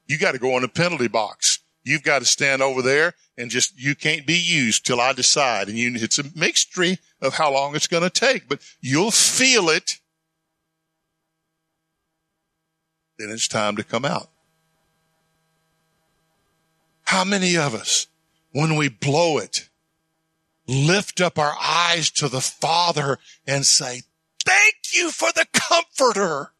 You 0.08 0.17
got 0.17 0.32
to 0.32 0.39
go 0.39 0.56
in 0.56 0.63
the 0.63 0.67
penalty 0.67 1.08
box. 1.08 1.60
You've 1.84 2.04
got 2.04 2.19
to 2.19 2.25
stand 2.25 2.63
over 2.63 2.82
there 2.82 3.13
and 3.38 3.52
just, 3.52 3.80
you 3.80 3.93
can't 3.93 4.25
be 4.25 4.38
used 4.38 4.84
till 4.84 4.99
I 4.99 5.13
decide. 5.13 5.69
And 5.69 5.78
you, 5.78 5.91
it's 5.93 6.17
a 6.17 6.23
mixture 6.36 6.97
of 7.21 7.36
how 7.36 7.54
long 7.54 7.75
it's 7.75 7.88
going 7.88 8.04
to 8.04 8.10
take, 8.10 8.49
but 8.49 8.60
you'll 8.82 9.12
feel 9.12 9.69
it. 9.69 9.99
Then 13.19 13.29
it's 13.29 13.49
time 13.49 13.75
to 13.75 13.84
come 13.84 14.05
out. 14.05 14.29
How 17.03 17.25
many 17.25 17.58
of 17.58 17.75
us, 17.75 18.08
when 18.51 18.77
we 18.77 18.88
blow 18.88 19.38
it, 19.38 19.69
lift 20.67 21.19
up 21.19 21.38
our 21.38 21.55
eyes 21.62 22.10
to 22.12 22.29
the 22.29 22.39
Father 22.39 23.19
and 23.45 23.65
say, 23.65 24.03
thank 24.45 24.75
you 24.93 25.12
for 25.12 25.32
the 25.34 25.45
comforter 25.51 26.53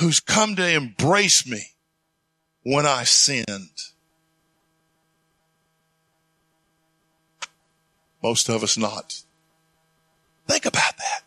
who's 0.00 0.18
come 0.18 0.56
to 0.56 0.66
embrace 0.66 1.46
me 1.46 1.60
when 2.62 2.86
I 2.86 3.04
sinned. 3.04 3.70
Most 8.22 8.48
of 8.48 8.62
us 8.62 8.76
not. 8.76 9.22
Think 10.48 10.66
about 10.66 10.96
that. 10.96 11.22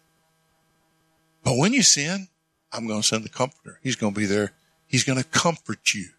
But 1.43 1.57
when 1.57 1.71
you 1.71 1.83
sin, 1.83 2.27
I'm 2.73 2.87
going 2.87 3.01
to 3.01 3.07
send 3.07 3.23
the 3.23 3.29
comforter. 3.29 3.79
He's 3.83 3.95
going 3.95 4.13
to 4.13 4.19
be 4.19 4.25
there. 4.25 4.53
He's 4.87 5.03
going 5.03 5.19
to 5.19 5.23
comfort 5.23 5.93
you. 5.93 6.09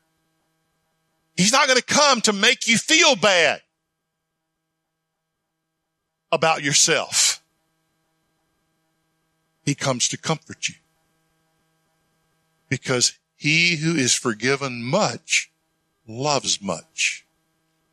He's 1.36 1.52
not 1.52 1.66
going 1.66 1.78
to 1.78 1.84
come 1.84 2.20
to 2.22 2.32
make 2.32 2.68
you 2.68 2.78
feel 2.78 3.16
bad 3.16 3.60
about 6.30 6.62
yourself. 6.62 7.42
He 9.64 9.74
comes 9.74 10.08
to 10.08 10.16
comfort 10.16 10.68
you 10.68 10.74
because 12.68 13.18
he 13.36 13.76
who 13.76 13.94
is 13.94 14.14
forgiven 14.14 14.82
much 14.82 15.50
loves 16.06 16.60
much. 16.60 17.24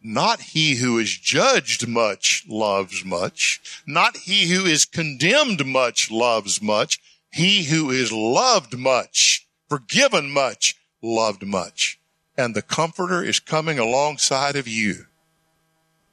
Not 0.03 0.41
he 0.41 0.75
who 0.75 0.97
is 0.97 1.15
judged 1.15 1.87
much 1.87 2.43
loves 2.47 3.05
much. 3.05 3.61
Not 3.85 4.17
he 4.17 4.51
who 4.51 4.65
is 4.65 4.85
condemned 4.85 5.65
much 5.65 6.09
loves 6.09 6.61
much. 6.61 6.99
He 7.31 7.63
who 7.63 7.89
is 7.89 8.11
loved 8.11 8.77
much, 8.77 9.47
forgiven 9.69 10.29
much, 10.29 10.75
loved 11.01 11.45
much. 11.45 11.99
And 12.37 12.55
the 12.55 12.61
comforter 12.61 13.23
is 13.23 13.39
coming 13.39 13.79
alongside 13.79 14.55
of 14.55 14.67
you. 14.67 15.05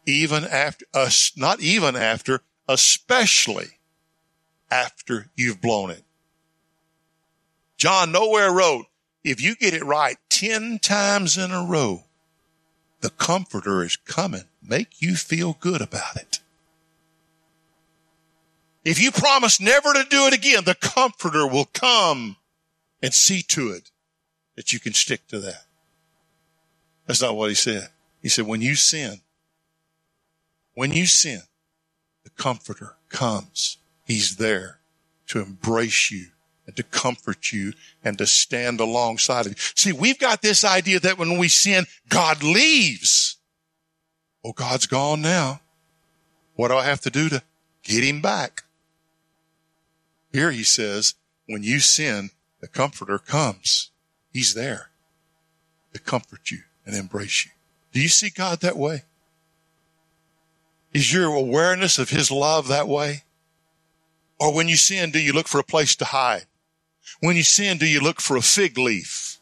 Even 0.07 0.44
after 0.44 0.87
us, 0.94 1.33
not 1.37 1.61
even 1.61 1.96
after, 1.96 2.40
especially 2.68 3.78
after 4.70 5.31
you've 5.37 5.61
blown 5.61 5.90
it. 5.90 6.04
John 7.76 8.12
nowhere 8.12 8.52
wrote, 8.52 8.87
if 9.24 9.40
you 9.40 9.54
get 9.54 9.74
it 9.74 9.85
right 9.85 10.16
10 10.31 10.78
times 10.78 11.37
in 11.37 11.50
a 11.50 11.64
row, 11.64 12.04
the 13.00 13.11
comforter 13.11 13.85
is 13.85 13.96
coming. 13.96 14.44
Make 14.62 15.00
you 15.00 15.16
feel 15.16 15.57
good 15.61 15.81
about 15.81 16.16
it. 16.16 16.38
If 18.84 19.00
you 19.00 19.10
promise 19.10 19.60
never 19.60 19.92
to 19.92 20.04
do 20.08 20.26
it 20.26 20.34
again, 20.34 20.64
the 20.64 20.74
comforter 20.74 21.46
will 21.46 21.66
come 21.66 22.36
and 23.02 23.12
see 23.12 23.42
to 23.42 23.70
it 23.70 23.90
that 24.56 24.72
you 24.72 24.80
can 24.80 24.92
stick 24.92 25.26
to 25.28 25.38
that. 25.40 25.64
That's 27.06 27.22
not 27.22 27.36
what 27.36 27.48
he 27.48 27.54
said. 27.54 27.88
He 28.22 28.28
said, 28.28 28.46
when 28.46 28.60
you 28.60 28.74
sin, 28.74 29.20
when 30.74 30.92
you 30.92 31.06
sin, 31.06 31.42
the 32.24 32.30
comforter 32.30 32.96
comes. 33.08 33.78
He's 34.04 34.36
there 34.36 34.78
to 35.28 35.40
embrace 35.40 36.10
you 36.10 36.26
and 36.66 36.76
to 36.76 36.82
comfort 36.82 37.52
you 37.52 37.72
and 38.04 38.18
to 38.18 38.26
stand 38.26 38.80
alongside 38.80 39.46
of 39.46 39.52
you. 39.52 39.58
See, 39.74 39.92
we've 39.92 40.18
got 40.18 40.42
this 40.42 40.64
idea 40.64 41.00
that 41.00 41.18
when 41.18 41.38
we 41.38 41.48
sin, 41.48 41.86
God 42.08 42.42
leaves. 42.42 43.36
Oh, 44.44 44.52
God's 44.52 44.86
gone 44.86 45.22
now. 45.22 45.60
What 46.54 46.68
do 46.68 46.74
I 46.74 46.84
have 46.84 47.00
to 47.02 47.10
do 47.10 47.28
to 47.28 47.42
get 47.82 48.04
him 48.04 48.20
back? 48.20 48.64
Here 50.32 50.50
he 50.50 50.62
says, 50.62 51.14
when 51.46 51.62
you 51.62 51.80
sin, 51.80 52.30
the 52.60 52.68
comforter 52.68 53.18
comes. 53.18 53.90
He's 54.32 54.54
there 54.54 54.90
to 55.92 56.00
comfort 56.00 56.50
you 56.50 56.60
and 56.84 56.94
embrace 56.94 57.46
you. 57.46 57.52
Do 57.92 58.00
you 58.00 58.08
see 58.08 58.30
God 58.30 58.60
that 58.60 58.76
way? 58.76 59.04
Is 60.92 61.12
your 61.12 61.26
awareness 61.26 61.98
of 61.98 62.10
his 62.10 62.30
love 62.30 62.68
that 62.68 62.88
way? 62.88 63.24
Or 64.38 64.54
when 64.54 64.68
you 64.68 64.76
sin, 64.76 65.10
do 65.10 65.18
you 65.18 65.32
look 65.32 65.48
for 65.48 65.58
a 65.58 65.64
place 65.64 65.96
to 65.96 66.04
hide? 66.04 66.46
When 67.20 67.36
you 67.36 67.42
sin, 67.42 67.78
do 67.78 67.86
you 67.86 68.00
look 68.00 68.20
for 68.20 68.36
a 68.36 68.42
fig 68.42 68.78
leaf? 68.78 69.38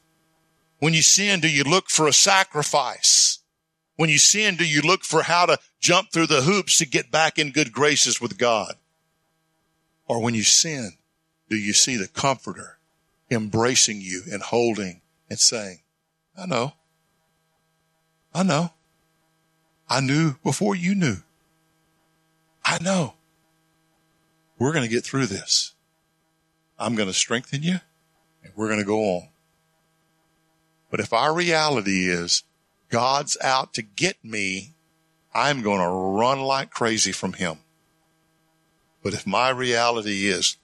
When 0.79 0.95
you 0.95 1.03
sin, 1.03 1.41
do 1.41 1.49
you 1.49 1.65
look 1.65 1.91
for 1.91 2.07
a 2.07 2.13
sacrifice? 2.13 3.41
When 3.97 4.11
you 4.11 4.19
sin, 4.19 4.57
do 4.57 4.67
you 4.67 4.83
look 4.83 5.05
for 5.05 5.23
how 5.23 5.47
to 5.47 5.59
jump 5.81 6.13
through 6.13 6.27
the 6.27 6.43
hoops 6.43 6.79
to 6.79 6.87
get 6.87 7.11
back 7.11 7.39
in 7.39 7.51
good 7.51 7.73
graces 7.73 8.21
with 8.21 8.39
God? 8.39 8.75
Or 10.07 10.23
when 10.23 10.35
you 10.35 10.43
sin, 10.43 10.93
do 11.49 11.57
you 11.57 11.73
see 11.73 11.97
the 11.97 12.09
comforter 12.09 12.79
embracing 13.31 14.01
you 14.01 14.23
and 14.31 14.43
holding 14.43 15.01
and 15.29 15.39
saying, 15.39 15.81
I 16.37 16.47
know. 16.47 16.73
I 18.35 18.43
know. 18.43 18.71
I 19.89 20.01
knew 20.01 20.37
before 20.43 20.75
you 20.75 20.95
knew. 20.95 21.17
I 22.65 22.83
know. 22.83 23.15
We're 24.59 24.73
going 24.73 24.85
to 24.85 24.95
get 24.95 25.05
through 25.05 25.27
this. 25.27 25.73
I'm 26.79 26.95
going 26.95 27.09
to 27.09 27.15
strengthen 27.15 27.63
you 27.63 27.81
and 28.43 28.53
we're 28.55 28.69
going 28.69 28.81
to 28.81 28.87
go 28.87 29.01
on. 29.01 29.29
But 30.91 31.01
if 31.01 31.13
our 31.13 31.35
reality 31.35 32.09
is 32.09 32.45
God's 32.89 33.37
out 33.43 33.75
to 33.75 33.83
get 33.83 34.17
me, 34.25 34.75
I'm 35.35 35.63
going 35.63 35.81
to 35.81 35.89
run 35.89 36.41
like 36.41 36.71
crazy 36.71 37.13
from 37.13 37.35
him. 37.35 37.59
But 39.07 39.15
if 39.15 39.25
my 39.25 39.51
reality 39.51 40.27
is 40.27 40.57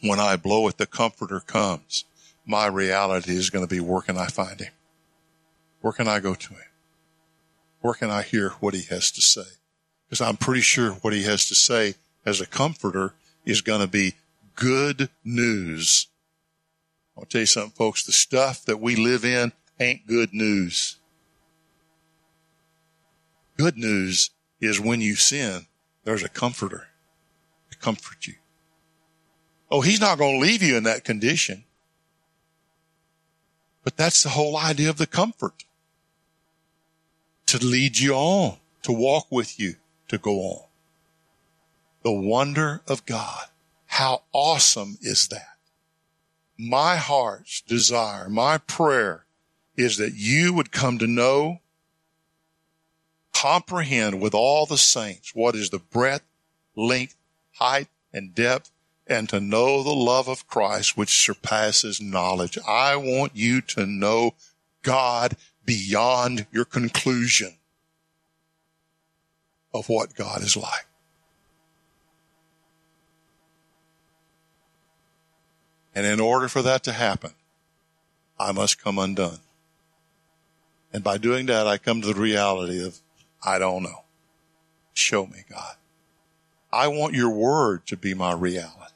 when 0.00 0.18
I 0.18 0.36
blow 0.36 0.66
it, 0.68 0.78
the 0.78 0.86
comforter 0.86 1.40
comes, 1.40 2.06
my 2.46 2.66
reality 2.66 3.36
is 3.36 3.50
going 3.50 3.66
to 3.66 3.68
be 3.68 3.80
where 3.80 4.00
can 4.00 4.16
I 4.16 4.28
find 4.28 4.58
him? 4.58 4.72
Where 5.82 5.92
can 5.92 6.08
I 6.08 6.20
go 6.20 6.34
to 6.34 6.54
him? 6.54 6.64
Where 7.82 7.92
can 7.92 8.08
I 8.08 8.22
hear 8.22 8.54
what 8.60 8.72
he 8.72 8.84
has 8.84 9.10
to 9.10 9.20
say? 9.20 9.58
Because 10.06 10.22
I'm 10.22 10.38
pretty 10.38 10.62
sure 10.62 10.92
what 11.02 11.12
he 11.12 11.24
has 11.24 11.44
to 11.48 11.54
say 11.54 11.96
as 12.24 12.40
a 12.40 12.46
comforter 12.46 13.12
is 13.44 13.60
going 13.60 13.82
to 13.82 13.86
be 13.86 14.14
good 14.56 15.10
news. 15.22 16.06
I'll 17.14 17.26
tell 17.26 17.42
you 17.42 17.46
something, 17.46 17.72
folks. 17.72 18.06
The 18.06 18.12
stuff 18.12 18.64
that 18.64 18.80
we 18.80 18.96
live 18.96 19.22
in 19.22 19.52
ain't 19.78 20.06
good 20.06 20.32
news. 20.32 20.96
Good 23.58 23.76
news 23.76 24.30
is 24.62 24.80
when 24.80 25.02
you 25.02 25.14
sin, 25.14 25.66
there's 26.04 26.22
a 26.22 26.30
comforter 26.30 26.86
comfort 27.80 28.26
you. 28.26 28.34
Oh, 29.70 29.80
he's 29.80 30.00
not 30.00 30.18
going 30.18 30.40
to 30.40 30.46
leave 30.46 30.62
you 30.62 30.76
in 30.76 30.82
that 30.84 31.04
condition. 31.04 31.64
But 33.84 33.96
that's 33.96 34.22
the 34.22 34.30
whole 34.30 34.56
idea 34.56 34.90
of 34.90 34.98
the 34.98 35.06
comfort. 35.06 35.64
To 37.46 37.58
lead 37.64 37.98
you 37.98 38.14
on, 38.14 38.56
to 38.82 38.92
walk 38.92 39.26
with 39.30 39.58
you, 39.58 39.76
to 40.08 40.18
go 40.18 40.40
on. 40.40 40.64
The 42.02 42.12
wonder 42.12 42.82
of 42.86 43.06
God. 43.06 43.46
How 43.86 44.22
awesome 44.32 44.98
is 45.00 45.28
that? 45.28 45.56
My 46.56 46.96
heart's 46.96 47.62
desire, 47.62 48.28
my 48.28 48.58
prayer 48.58 49.24
is 49.76 49.96
that 49.96 50.14
you 50.14 50.52
would 50.52 50.70
come 50.70 50.98
to 50.98 51.06
know, 51.06 51.60
comprehend 53.32 54.20
with 54.20 54.34
all 54.34 54.66
the 54.66 54.76
saints 54.76 55.32
what 55.34 55.54
is 55.54 55.70
the 55.70 55.78
breadth, 55.78 56.24
length, 56.76 57.16
height, 57.60 57.88
and 58.12 58.34
depth, 58.34 58.70
and 59.06 59.28
to 59.28 59.40
know 59.40 59.82
the 59.82 59.90
love 59.90 60.28
of 60.28 60.46
Christ 60.46 60.96
which 60.96 61.22
surpasses 61.24 62.00
knowledge. 62.00 62.58
I 62.66 62.96
want 62.96 63.36
you 63.36 63.60
to 63.62 63.86
know 63.86 64.34
God 64.82 65.36
beyond 65.64 66.46
your 66.52 66.64
conclusion 66.64 67.56
of 69.74 69.88
what 69.88 70.14
God 70.14 70.42
is 70.42 70.56
like. 70.56 70.86
And 75.94 76.06
in 76.06 76.20
order 76.20 76.48
for 76.48 76.62
that 76.62 76.84
to 76.84 76.92
happen, 76.92 77.32
I 78.38 78.52
must 78.52 78.82
come 78.82 78.98
undone. 78.98 79.40
And 80.92 81.04
by 81.04 81.18
doing 81.18 81.46
that, 81.46 81.66
I 81.66 81.78
come 81.78 82.00
to 82.00 82.12
the 82.12 82.20
reality 82.20 82.84
of, 82.84 82.98
I 83.44 83.58
don't 83.58 83.82
know. 83.82 84.04
Show 84.92 85.26
me, 85.26 85.44
God. 85.48 85.76
I 86.72 86.88
want 86.88 87.14
your 87.14 87.30
word 87.30 87.86
to 87.86 87.96
be 87.96 88.14
my 88.14 88.32
reality, 88.32 88.94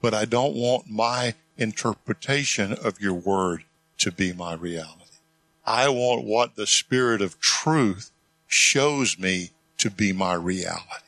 but 0.00 0.14
I 0.14 0.24
don't 0.24 0.54
want 0.54 0.90
my 0.90 1.34
interpretation 1.56 2.72
of 2.72 3.00
your 3.00 3.14
word 3.14 3.64
to 3.98 4.12
be 4.12 4.32
my 4.32 4.54
reality. 4.54 4.94
I 5.66 5.88
want 5.88 6.24
what 6.24 6.56
the 6.56 6.66
spirit 6.66 7.20
of 7.20 7.40
truth 7.40 8.10
shows 8.46 9.18
me 9.18 9.50
to 9.78 9.90
be 9.90 10.12
my 10.12 10.34
reality. 10.34 11.04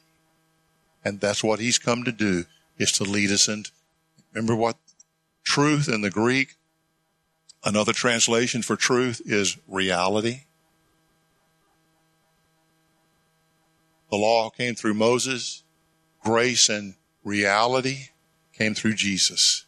And 1.04 1.20
that's 1.20 1.42
what 1.42 1.60
he's 1.60 1.78
come 1.78 2.04
to 2.04 2.12
do 2.12 2.44
is 2.78 2.92
to 2.92 3.04
lead 3.04 3.30
us 3.30 3.48
into, 3.48 3.70
remember 4.32 4.54
what 4.54 4.76
truth 5.44 5.88
in 5.88 6.02
the 6.02 6.10
Greek, 6.10 6.56
another 7.64 7.92
translation 7.92 8.62
for 8.62 8.76
truth 8.76 9.20
is 9.24 9.56
reality. 9.66 10.42
The 14.10 14.16
law 14.16 14.50
came 14.50 14.74
through 14.74 14.94
Moses. 14.94 15.62
Grace 16.22 16.68
and 16.68 16.94
reality 17.24 18.08
came 18.52 18.74
through 18.74 18.94
Jesus. 18.94 19.64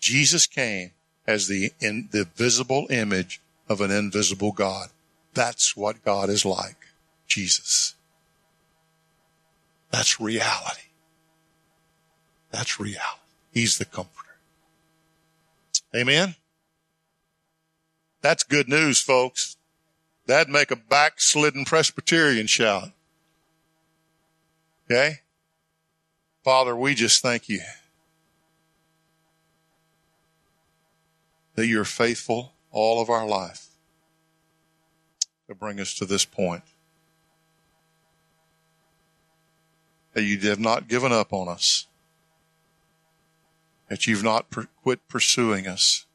Jesus 0.00 0.46
came 0.46 0.90
as 1.26 1.48
the, 1.48 1.72
in, 1.80 2.08
the 2.12 2.24
visible 2.24 2.86
image 2.90 3.40
of 3.68 3.80
an 3.80 3.90
invisible 3.90 4.52
God. 4.52 4.88
That's 5.34 5.76
what 5.76 6.04
God 6.04 6.28
is 6.28 6.44
like. 6.44 6.76
Jesus. 7.26 7.94
That's 9.90 10.20
reality. 10.20 10.82
That's 12.50 12.78
reality. 12.80 13.20
He's 13.52 13.78
the 13.78 13.84
comforter. 13.84 14.36
Amen. 15.94 16.36
That's 18.22 18.42
good 18.42 18.68
news, 18.68 19.00
folks. 19.00 19.56
That'd 20.26 20.52
make 20.52 20.70
a 20.70 20.76
backslidden 20.76 21.64
Presbyterian 21.64 22.46
shout. 22.46 22.90
Okay? 24.90 25.20
Father, 26.46 26.76
we 26.76 26.94
just 26.94 27.22
thank 27.22 27.48
you 27.48 27.58
that 31.56 31.66
you're 31.66 31.84
faithful 31.84 32.52
all 32.70 33.02
of 33.02 33.10
our 33.10 33.26
life 33.26 33.66
to 35.48 35.56
bring 35.56 35.80
us 35.80 35.92
to 35.94 36.04
this 36.06 36.24
point. 36.24 36.62
That 40.12 40.22
you 40.22 40.38
have 40.48 40.60
not 40.60 40.86
given 40.86 41.10
up 41.10 41.32
on 41.32 41.48
us. 41.48 41.88
That 43.88 44.06
you've 44.06 44.22
not 44.22 44.48
per- 44.48 44.68
quit 44.84 45.00
pursuing 45.08 45.66
us. 45.66 46.06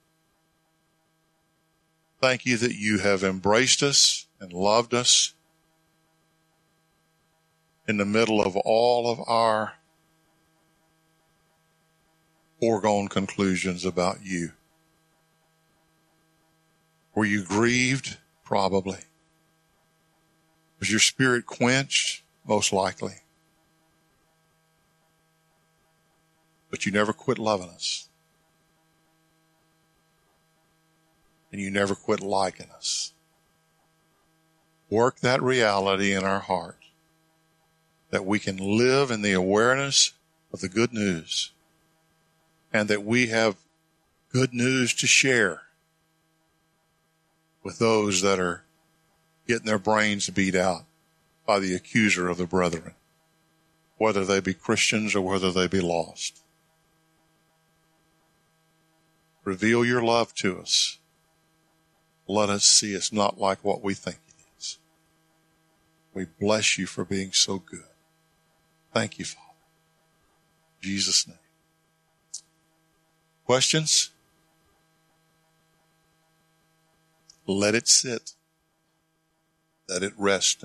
Thank 2.22 2.46
you 2.46 2.56
that 2.56 2.76
you 2.76 3.00
have 3.00 3.22
embraced 3.22 3.84
us 3.84 4.28
and 4.40 4.54
loved 4.54 4.94
us 4.94 5.34
in 7.86 7.98
the 7.98 8.06
middle 8.06 8.42
of 8.42 8.56
all 8.56 9.12
of 9.12 9.20
our 9.28 9.74
foregone 12.62 13.08
conclusions 13.08 13.84
about 13.84 14.24
you. 14.24 14.52
Were 17.16 17.26
you 17.26 17.44
grieved? 17.44 18.18
Probably. 18.46 19.00
Was 20.80 20.92
your 20.92 21.00
spirit 21.00 21.48
quenched? 21.48 22.22
Most 22.48 22.72
likely. 22.72 23.16
But 26.70 26.86
you 26.86 26.92
never 26.92 27.14
quit 27.14 27.40
loving 27.40 27.70
us. 27.70 28.08
And 31.52 31.60
you 31.60 31.72
never 31.72 31.96
quit 31.96 32.22
liking 32.22 32.70
us. 32.70 33.12
Work 34.90 35.20
that 35.22 35.42
reality 35.42 36.14
in 36.14 36.24
our 36.24 36.40
heart 36.40 36.78
that 38.12 38.26
we 38.26 38.40
can 38.40 38.58
live 38.58 39.10
in 39.10 39.22
the 39.22 39.34
awareness 39.34 40.14
of 40.54 40.62
the 40.62 40.70
good 40.70 40.94
news 40.94 41.52
and 42.74 42.88
that 42.90 43.04
we 43.04 43.28
have 43.28 43.58
good 44.32 44.54
news 44.54 44.94
to 44.96 45.08
share 45.08 45.62
with 47.64 47.80
those 47.80 48.22
that 48.22 48.40
are 48.40 48.64
getting 49.48 49.66
their 49.66 49.80
brains 49.80 50.30
beat 50.30 50.56
out 50.56 50.84
by 51.46 51.60
the 51.60 51.76
accuser 51.76 52.30
of 52.30 52.38
the 52.38 52.46
brethren, 52.46 52.94
whether 53.98 54.24
they 54.24 54.40
be 54.40 54.54
Christians 54.54 55.16
or 55.16 55.22
whether 55.22 55.52
they 55.52 55.68
be 55.68 55.82
lost. 55.82 56.42
Reveal 59.44 59.84
your 59.84 60.02
love 60.02 60.34
to 60.36 60.60
us. 60.60 61.00
Let 62.28 62.50
us 62.50 62.64
see 62.64 62.94
it's 62.94 63.12
not 63.12 63.40
like 63.40 63.64
what 63.64 63.84
we 63.84 63.94
think 63.94 64.20
it 64.30 64.46
is. 64.58 64.78
We 66.14 66.26
bless 66.40 66.78
you 66.78 66.86
for 66.86 67.04
being 67.04 67.34
so 67.34 67.58
good. 67.58 67.84
Thank 68.94 69.20
you, 69.20 69.26
Father. 69.26 69.48
In 70.82 70.90
Jesus' 70.90 71.28
name. 71.28 71.38
Questions? 73.52 74.12
Let 77.46 77.76
it 77.76 77.90
sit. 77.90 78.32
Let 79.90 80.04
it 80.04 80.14
rest 80.18 80.60